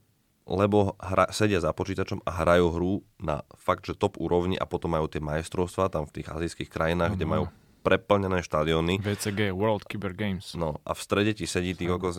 lebo 0.47 0.95
hra, 1.03 1.29
sedia 1.35 1.59
za 1.59 1.75
počítačom 1.75 2.23
a 2.23 2.31
hrajú 2.31 2.67
hru 2.71 2.93
na 3.19 3.43
fakt, 3.59 3.85
že 3.85 3.99
top 3.99 4.17
úrovni 4.23 4.55
a 4.55 4.65
potom 4.65 4.95
majú 4.95 5.11
tie 5.11 5.19
majstrovstvá 5.19 5.91
tam 5.91 6.07
v 6.07 6.23
tých 6.23 6.31
azijských 6.31 6.71
krajinách, 6.71 7.19
mm-hmm. 7.19 7.21
kde 7.21 7.27
majú 7.27 7.45
preplnené 7.83 8.43
štadióny. 8.43 8.99
VCG, 8.99 9.55
World 9.55 9.87
Cyber 9.87 10.15
Games. 10.15 10.55
No 10.59 10.83
a 10.83 10.95
v 10.95 11.01
strede 11.03 11.39
ti 11.39 11.47
sedí 11.47 11.75
tých 11.75 11.91
okolo 11.95 12.19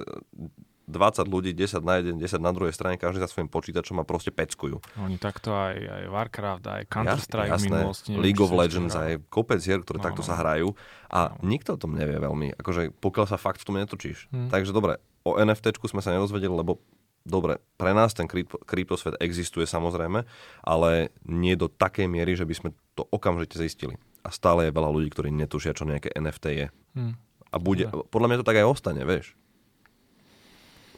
20 0.88 1.28
ľudí, 1.28 1.52
10 1.52 1.84
na 1.84 2.00
jeden, 2.00 2.16
10 2.16 2.40
na 2.40 2.56
druhej 2.56 2.72
strane, 2.72 2.96
každý 2.96 3.20
za 3.20 3.28
svojím 3.28 3.52
počítačom 3.52 4.00
a 4.00 4.08
proste 4.08 4.32
peckujú. 4.32 4.80
Oni 5.04 5.20
takto 5.20 5.52
aj, 5.52 5.76
aj 5.76 6.04
Warcraft, 6.08 6.64
aj 6.64 6.82
Counter-Strike 6.88 7.52
Jasné, 7.52 7.68
minulosti. 7.68 8.10
neviem, 8.16 8.24
League 8.24 8.40
of 8.40 8.56
Legends, 8.56 8.96
aj 8.96 9.20
kopec 9.28 9.60
hier, 9.60 9.84
ktoré 9.84 10.00
No, 10.00 10.08
takto 10.08 10.24
no. 10.24 10.28
sa 10.32 10.40
hrajú 10.40 10.72
a 11.12 11.36
nikto 11.44 11.76
o 11.76 11.80
tom 11.80 12.00
nevie 12.00 12.16
veľmi, 12.16 12.56
akože 12.56 12.96
pokiaľ 13.04 13.26
sa 13.28 13.36
fakt 13.36 13.60
v 13.60 13.68
tom 13.68 13.76
netočíš. 13.76 14.32
Hm. 14.32 14.48
Takže 14.48 14.72
dobre, 14.72 15.04
o 15.28 15.36
NFTčku 15.36 15.92
sme 15.92 16.00
sa 16.00 16.16
nerozvedeli, 16.16 16.56
lebo 16.56 16.80
dobre, 17.28 17.60
pre 17.76 17.92
nás 17.92 18.12
ten 18.12 18.26
krypto, 18.26 18.58
kryptosvet 18.60 19.20
existuje 19.20 19.64
samozrejme, 19.64 20.24
ale 20.64 20.90
nie 21.24 21.54
do 21.54 21.68
takej 21.68 22.08
miery, 22.08 22.34
že 22.34 22.44
by 22.44 22.56
sme 22.56 22.70
to 22.94 23.04
okamžite 23.08 23.54
zistili. 23.54 24.00
A 24.24 24.32
stále 24.32 24.66
je 24.66 24.74
veľa 24.74 24.90
ľudí, 24.90 25.08
ktorí 25.08 25.30
netušia, 25.30 25.72
čo 25.72 25.84
nejaké 25.84 26.10
NFT 26.10 26.46
je. 26.50 26.68
Hm. 26.96 27.14
A 27.48 27.56
bude, 27.58 27.86
Ja. 27.86 27.92
podľa 27.94 28.28
mňa 28.28 28.38
to 28.40 28.48
tak 28.48 28.58
aj 28.58 28.68
ostane, 28.68 29.04
vieš. 29.04 29.36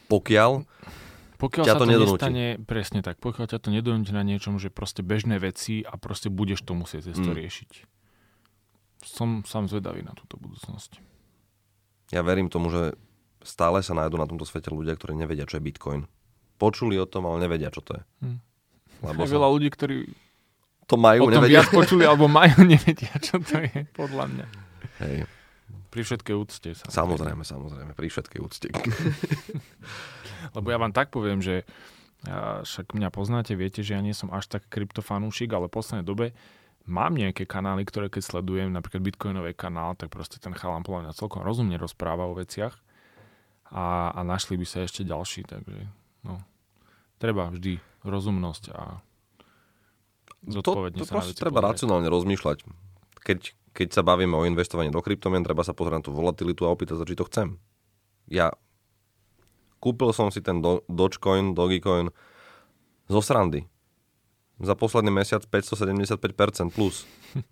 Pokiaľ, 0.08 0.65
Pokiaľ 1.39 1.63
Ťa 1.63 1.72
sa 1.72 1.80
to 1.80 1.86
to, 1.86 1.89
nedonúti. 1.89 2.20
nestane, 2.20 2.46
presne 2.60 3.00
tak, 3.00 3.15
pokiaľ 3.18 3.46
ťa 3.48 3.60
to 3.63 3.70
nedonúti 3.72 4.12
na 4.12 4.28
niečom, 4.28 4.60
že 4.60 4.68
proste 4.68 5.00
bežné 5.00 5.39
veci 5.39 5.80
a 5.82 5.96
proste 5.96 6.28
budeš 6.28 6.68
to 6.68 6.76
musieť 6.76 7.08
cez 7.08 7.18
to 7.18 7.32
Mm. 7.32 7.38
riešiť. 7.39 7.72
Som 9.08 9.48
sám 9.48 9.72
zvedavý 9.72 10.04
na 10.04 10.12
túto 10.12 10.36
budúcnosť. 10.36 11.00
ja 12.12 12.20
verím 12.20 12.50
tomu, 12.50 12.68
že 12.68 12.98
stále 13.39 13.80
sa 13.80 13.94
nájdú 13.94 14.18
na 14.18 14.26
tomto 14.26 14.44
svete 14.44 14.68
ľudia, 14.68 14.98
ktorí 14.98 15.13
nevedia, 15.13 15.46
čo 15.46 15.56
je 15.56 15.63
Bitcoin. 15.63 16.10
Počuli 16.60 17.00
o 17.00 17.08
tom, 17.08 17.26
ale 17.32 17.48
nevedia, 17.48 17.72
čo 17.72 17.80
to 17.80 17.95
je. 17.95 18.04
Hm. 18.28 18.39
Lebo 19.00 19.19
Je 19.24 19.32
veľa 19.32 19.48
ľudí, 19.48 19.69
ktorí 19.72 19.98
to 20.89 20.95
majú, 21.00 21.26
o 21.26 21.32
tom 21.32 21.45
nevedia. 21.45 21.63
viac 21.63 21.72
počuli, 21.72 22.04
alebo 22.04 22.28
majú, 22.41 22.67
nevedia, 22.67 23.13
čo 23.24 23.39
to 23.39 23.63
je, 23.63 23.88
podľa 23.95 24.26
mňa. 24.28 24.45
Hej. 25.00 25.17
Pri 25.89 26.02
všetkej 26.06 26.36
úcte. 26.38 26.69
Samozrejme, 26.76 27.41
samozrejme, 27.41 27.91
pri 27.95 28.08
všetkej 28.12 28.39
úcte. 28.43 28.67
Lebo 30.56 30.67
ja 30.69 30.78
vám 30.78 30.93
tak 30.93 31.10
poviem, 31.10 31.41
že 31.41 31.65
však 32.67 32.91
mňa 32.91 33.10
poznáte, 33.15 33.56
viete, 33.56 33.80
že 33.80 33.95
ja 33.95 34.02
nie 34.04 34.12
som 34.12 34.28
až 34.36 34.52
tak 34.52 34.67
kryptofanúšik, 34.67 35.56
ale 35.56 35.72
v 35.72 35.76
poslednej 35.80 36.04
dobe 36.04 36.36
mám 36.84 37.15
nejaké 37.15 37.48
kanály, 37.48 37.88
ktoré 37.88 38.12
keď 38.12 38.28
sledujem, 38.28 38.69
napríklad 38.76 39.06
Bitcoinový 39.06 39.56
kanál, 39.56 39.95
tak 39.95 40.12
proste 40.12 40.41
ten 40.41 40.52
chalán 40.52 40.84
podľa 40.84 41.10
mňa 41.10 41.13
celkom 41.15 41.45
rozumne 41.45 41.80
rozpráva 41.80 42.28
o 42.28 42.36
veciach 42.36 42.76
a, 43.72 44.12
a 44.12 44.19
našli 44.26 44.60
by 44.60 44.65
sa 44.67 44.84
ešte 44.84 45.08
ďalší, 45.08 45.48
takže 45.48 45.88
no, 46.23 46.41
treba 47.19 47.51
vždy 47.51 47.79
rozumnosť 48.03 48.63
a 48.73 49.03
to, 50.47 50.63
zodpovedne 50.63 51.03
to 51.03 51.08
sa 51.08 51.13
na 51.13 51.15
proste 51.19 51.36
treba 51.36 51.60
pozerať. 51.60 51.71
racionálne 51.75 52.08
rozmýšľať. 52.08 52.58
Keď, 53.19 53.39
keď 53.75 53.88
sa 53.91 54.01
bavíme 54.08 54.36
o 54.39 54.47
investovaní 54.47 54.88
do 54.88 55.03
kryptomien, 55.03 55.43
treba 55.43 55.67
sa 55.67 55.75
pozrieť 55.75 55.99
na 55.99 56.05
tú 56.08 56.12
volatilitu 56.15 56.63
a 56.63 56.71
opýtať 56.71 57.03
sa, 57.03 57.08
či 57.08 57.19
to 57.19 57.27
chcem. 57.27 57.60
Ja 58.32 58.55
kúpil 59.84 60.12
som 60.15 60.32
si 60.32 60.39
ten 60.39 60.63
do, 60.63 60.84
Dogecoin, 60.88 61.55
Dogecoin 61.55 62.12
zo 63.12 63.19
srandy. 63.19 63.67
Za 64.60 64.75
posledný 64.75 65.12
mesiac 65.12 65.43
575% 65.47 66.71
plus. 66.75 67.03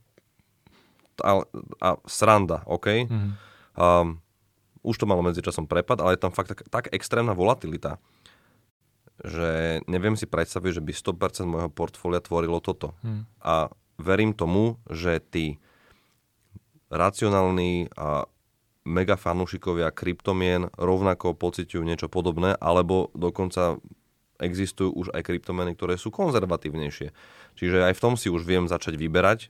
A, 1.17 1.41
a 1.81 1.97
sranda, 2.05 2.61
OK? 2.69 3.09
Mhm. 3.09 3.29
Um, 3.73 4.21
už 4.85 5.01
to 5.01 5.09
malo 5.09 5.25
medzičasom 5.25 5.65
prepad, 5.65 5.97
ale 5.97 6.13
je 6.13 6.21
tam 6.21 6.29
fakt 6.29 6.53
tak, 6.53 6.61
tak 6.69 6.85
extrémna 6.93 7.33
volatilita, 7.33 7.97
že 9.23 9.81
neviem 9.89 10.13
si 10.13 10.29
predstaviť, 10.29 10.81
že 10.81 10.85
by 10.85 10.91
100% 10.93 11.45
môjho 11.49 11.69
portfólia 11.73 12.21
tvorilo 12.21 12.61
toto. 12.61 12.93
Hm. 13.01 13.25
A 13.41 13.73
verím 13.97 14.33
tomu, 14.37 14.77
že 14.89 15.17
tí 15.21 15.57
racionálni 16.93 17.89
a 17.97 18.29
mega 18.87 19.19
fanúšikovia 19.19 19.91
kryptomien 19.91 20.71
rovnako 20.79 21.35
pociťujú 21.35 21.83
niečo 21.83 22.07
podobné, 22.07 22.55
alebo 22.55 23.11
dokonca 23.11 23.81
existujú 24.37 24.93
už 24.93 25.07
aj 25.17 25.25
kryptomeny, 25.25 25.73
ktoré 25.73 25.97
sú 25.97 26.13
konzervatívnejšie. 26.13 27.09
Čiže 27.57 27.89
aj 27.89 27.93
v 27.97 28.03
tom 28.03 28.13
si 28.15 28.29
už 28.29 28.45
viem 28.45 28.69
začať 28.69 28.95
vyberať. 28.95 29.49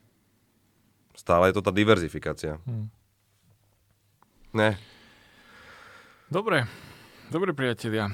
Stále 1.12 1.52
je 1.52 1.60
to 1.60 1.62
tá 1.62 1.70
diverzifikácia. 1.70 2.58
Hm. 2.64 2.88
Ne, 4.48 4.80
Dobre, 6.28 6.68
dobre 7.32 7.56
priatelia. 7.56 8.12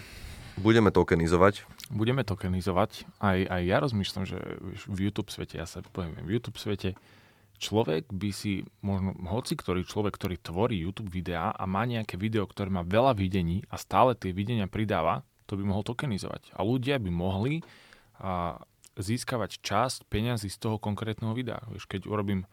Budeme 0.60 0.90
tokenizovať. 0.94 1.66
budeme 1.90 2.22
tokenizovať. 2.22 3.06
Aj, 3.18 3.38
aj 3.38 3.62
ja 3.64 3.76
rozmýšľam, 3.82 4.24
že 4.24 4.38
v 4.86 4.98
YouTube 5.10 5.30
svete, 5.30 5.58
ja 5.58 5.66
sa 5.66 5.82
poviem, 5.82 6.14
v 6.22 6.38
YouTube 6.38 6.58
svete 6.58 6.94
človek 7.58 8.10
by 8.10 8.30
si, 8.34 8.66
možno 8.82 9.14
hoci 9.30 9.54
ktorý 9.54 9.86
človek, 9.86 10.18
ktorý 10.18 10.36
tvorí 10.42 10.76
YouTube 10.82 11.10
videá 11.10 11.54
a 11.54 11.64
má 11.64 11.86
nejaké 11.86 12.18
video, 12.18 12.44
ktoré 12.44 12.68
má 12.70 12.82
veľa 12.82 13.14
videní 13.14 13.62
a 13.70 13.78
stále 13.78 14.18
tie 14.18 14.34
videnia 14.34 14.66
pridáva, 14.66 15.22
to 15.46 15.54
by 15.54 15.62
mohol 15.64 15.86
tokenizovať. 15.86 16.50
A 16.56 16.64
ľudia 16.66 16.98
by 16.98 17.10
mohli 17.12 17.62
a, 18.18 18.58
získavať 18.94 19.58
časť 19.58 20.06
peňazí 20.06 20.50
z 20.50 20.58
toho 20.58 20.76
konkrétneho 20.78 21.34
videa. 21.34 21.62
Vieš, 21.70 21.86
keď 21.86 22.06
urobím 22.10 22.46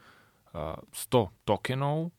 a, 0.53 0.77
100 0.93 1.33
tokenov 1.45 2.13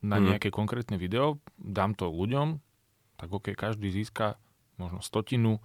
na 0.00 0.16
Mhm. 0.16 0.24
nejaké 0.32 0.48
konkrétne 0.48 0.96
video, 0.96 1.36
dám 1.60 1.92
to 1.92 2.08
ľuďom, 2.08 2.60
tak 3.20 3.28
ok, 3.28 3.52
každý 3.52 3.92
získa 3.92 4.40
možno 4.80 5.04
stotinu 5.04 5.60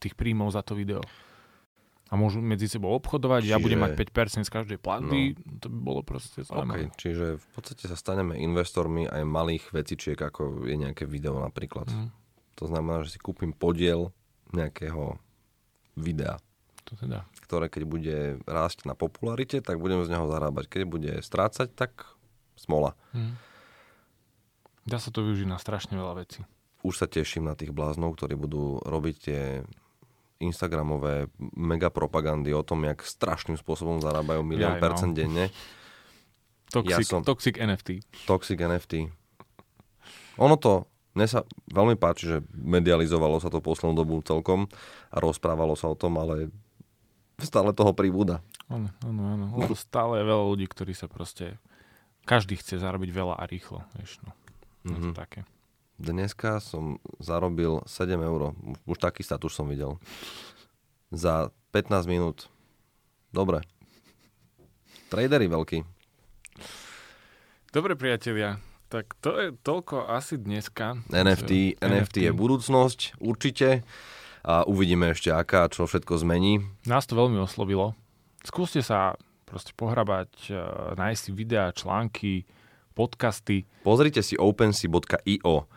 tých 0.00 0.16
príjmov 0.16 0.48
za 0.48 0.64
to 0.64 0.72
video. 0.72 1.04
A 2.06 2.14
môžu 2.14 2.38
medzi 2.38 2.70
sebou 2.70 2.94
obchodovať, 2.94 3.50
ja 3.50 3.58
Čiže- 3.58 3.64
budem 3.66 3.80
mať 3.82 3.92
5% 3.98 4.46
z 4.46 4.52
každej 4.54 4.78
platby, 4.78 5.34
no. 5.34 5.58
to 5.58 5.66
by 5.66 5.78
bolo 5.82 6.00
proste 6.06 6.46
zaujímavé. 6.46 6.86
Okay, 6.86 6.94
čiže 6.94 7.26
v 7.36 7.46
podstate 7.50 7.90
sa 7.90 7.98
staneme 7.98 8.38
investormi 8.38 9.10
aj 9.10 9.26
malých 9.26 9.74
vecičiek, 9.74 10.14
ako 10.14 10.70
je 10.70 10.78
nejaké 10.78 11.02
video 11.02 11.42
napríklad. 11.42 11.90
Mm, 11.90 12.14
To 12.56 12.64
znamená, 12.70 13.02
že 13.02 13.12
si 13.12 13.18
kúpim 13.18 13.50
podiel 13.50 14.14
nejakého 14.54 15.18
videa, 15.98 16.38
to 16.86 16.94
teda. 16.94 17.26
ktoré 17.42 17.66
keď 17.66 17.82
bude 17.82 18.16
rásť 18.46 18.86
na 18.86 18.94
popularite, 18.94 19.58
tak 19.58 19.82
budem 19.82 20.06
z 20.06 20.14
neho 20.14 20.30
zarábať. 20.30 20.70
Keď 20.70 20.82
bude 20.86 21.12
strácať, 21.26 21.74
tak 21.74 22.06
smola. 22.54 22.94
Mm. 23.10 23.34
Dá 24.86 25.02
sa 25.02 25.10
to 25.10 25.26
využiť 25.26 25.50
na 25.50 25.58
strašne 25.58 25.98
veľa 25.98 26.22
vecí. 26.22 26.46
Už 26.86 26.94
sa 26.96 27.06
teším 27.06 27.44
na 27.44 27.52
tých 27.52 27.70
bláznov, 27.70 28.14
ktorí 28.14 28.34
budú 28.34 28.78
robiť 28.80 29.16
tie 29.18 29.40
Instagramové 30.38 31.26
mega 31.52 31.88
propagandy 31.88 32.52
o 32.52 32.60
tom, 32.60 32.84
jak 32.84 33.00
strašným 33.00 33.56
spôsobom 33.56 33.98
zarábajú 33.98 34.40
milión 34.40 34.70
Jaj, 34.70 34.78
no. 34.78 34.84
percent 34.84 35.12
denne. 35.12 35.48
Toxic, 36.68 37.02
som- 37.04 37.24
toxic 37.24 37.56
NFT. 37.56 38.04
Toxic 38.24 38.54
NFT. 38.56 39.08
Ono 40.36 40.54
to, 40.54 40.84
mne 41.12 41.24
sa 41.24 41.40
veľmi 41.66 41.96
páči, 41.96 42.28
že 42.28 42.36
medializovalo 42.52 43.40
sa 43.40 43.48
to 43.48 43.58
poslednú 43.58 43.96
dobu 43.96 44.20
celkom 44.20 44.68
a 45.08 45.16
rozprávalo 45.16 45.72
sa 45.72 45.88
o 45.88 45.96
tom, 45.96 46.14
ale 46.14 46.52
stále 47.38 47.72
toho 47.72 47.90
pribúda. 47.90 48.44
Áno, 48.68 48.92
áno, 49.00 49.22
áno. 49.26 49.44
Lebo 49.56 49.72
stále 49.72 50.20
je 50.20 50.28
veľa 50.28 50.44
ľudí, 50.44 50.66
ktorí 50.66 50.92
sa 50.92 51.06
proste... 51.06 51.56
Každý 52.24 52.54
chce 52.54 52.76
zarobiť 52.76 53.08
veľa 53.08 53.34
a 53.34 53.44
rýchlo. 53.44 53.86
Vieš, 53.94 54.18
no. 54.20 54.34
Je 54.84 54.98
to 55.00 55.08
Mhm. 55.08 55.16
také. 55.16 55.40
Dneska 55.96 56.60
som 56.60 57.00
zarobil 57.18 57.80
7 57.88 58.20
eur. 58.20 58.52
Už 58.84 58.96
taký 59.00 59.24
status 59.24 59.56
som 59.56 59.64
videl. 59.64 59.96
Za 61.08 61.48
15 61.72 62.04
minút. 62.04 62.52
Dobre. 63.32 63.64
Tradery 65.08 65.48
veľký. 65.48 65.84
Dobre, 67.72 67.96
priatelia. 67.96 68.60
Tak 68.86 69.18
to 69.18 69.36
je 69.40 69.48
toľko 69.66 70.06
asi 70.06 70.38
dneska. 70.38 71.00
NFT, 71.10 71.74
Z- 71.74 71.82
NFT 71.82 72.16
je 72.28 72.32
budúcnosť, 72.32 73.18
určite. 73.18 73.82
A 74.46 74.62
uvidíme 74.62 75.10
ešte 75.10 75.34
aká, 75.34 75.66
čo 75.66 75.90
všetko 75.90 76.22
zmení. 76.22 76.62
Nás 76.86 77.02
to 77.10 77.18
veľmi 77.18 77.36
oslovilo. 77.42 77.98
Skúste 78.46 78.78
sa 78.78 79.18
proste 79.42 79.74
pohrabať, 79.74 80.30
e, 80.48 80.54
nájsť 80.94 81.24
videá, 81.34 81.74
články, 81.74 82.46
podcasty. 82.96 83.68
Pozrite 83.84 84.24
si 84.24 84.40
opensea.io. 84.40 85.68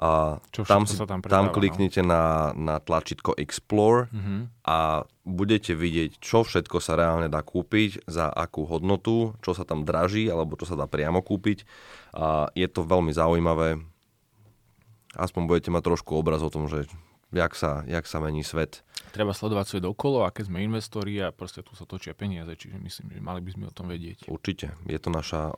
A 0.00 0.40
Čo 0.48 0.64
tam, 0.64 0.88
si, 0.88 0.96
sa 0.96 1.04
tam 1.04 1.20
tam 1.20 1.50
no. 1.50 1.52
kliknite 1.52 2.00
na, 2.00 2.56
na 2.56 2.80
tlačítko 2.80 3.36
Explore 3.36 4.08
Mhm. 4.08 4.64
a 4.64 5.04
budete 5.28 5.76
vidieť, 5.76 6.16
čo 6.24 6.40
všetko 6.40 6.80
sa 6.80 6.96
reálne 6.96 7.28
dá 7.28 7.44
kúpiť, 7.44 8.08
za 8.08 8.32
akú 8.32 8.64
hodnotu, 8.64 9.36
čo 9.44 9.52
sa 9.52 9.68
tam 9.68 9.84
draží, 9.84 10.24
alebo 10.24 10.56
čo 10.56 10.64
sa 10.64 10.72
dá 10.72 10.88
priamo 10.88 11.20
kúpiť. 11.20 11.68
A 12.16 12.48
je 12.56 12.64
to 12.64 12.80
veľmi 12.80 13.12
zaujímavé. 13.12 13.84
Aspoň 15.12 15.42
budete 15.44 15.68
mať 15.68 15.82
trošku 15.84 16.16
obraz 16.16 16.40
o 16.40 16.48
tom, 16.48 16.64
že 16.70 16.86
jak 17.34 17.52
sa, 17.52 17.84
jak 17.84 18.06
sa 18.08 18.22
mení 18.24 18.40
svet. 18.40 18.80
Treba 19.10 19.34
sledovať 19.34 19.66
svet 19.68 19.84
okolo, 19.84 20.22
aké 20.22 20.46
sme 20.46 20.62
investori 20.62 21.18
a 21.18 21.34
proste 21.34 21.60
tu 21.60 21.74
sa 21.74 21.84
točia 21.84 22.14
peniaze, 22.14 22.54
čiže 22.54 22.78
myslím, 22.78 23.10
že 23.10 23.20
mali 23.20 23.42
by 23.42 23.50
sme 23.52 23.64
o 23.68 23.74
tom 23.74 23.90
vedieť. 23.90 24.30
Určite. 24.30 24.70
Je 24.86 24.98
to 25.02 25.10
naša 25.10 25.52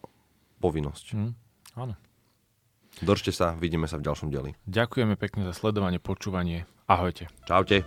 povinnosť. 0.62 1.06
Hm? 1.18 1.30
Áno. 1.74 1.94
Držte 3.02 3.34
sa, 3.34 3.58
vidíme 3.58 3.90
sa 3.90 3.98
v 3.98 4.06
ďalšom 4.06 4.30
dieli. 4.30 4.54
Ďakujeme 4.70 5.18
pekne 5.18 5.42
za 5.50 5.56
sledovanie, 5.56 5.98
počúvanie. 5.98 6.70
Ahojte. 6.86 7.26
Čaute. 7.48 7.82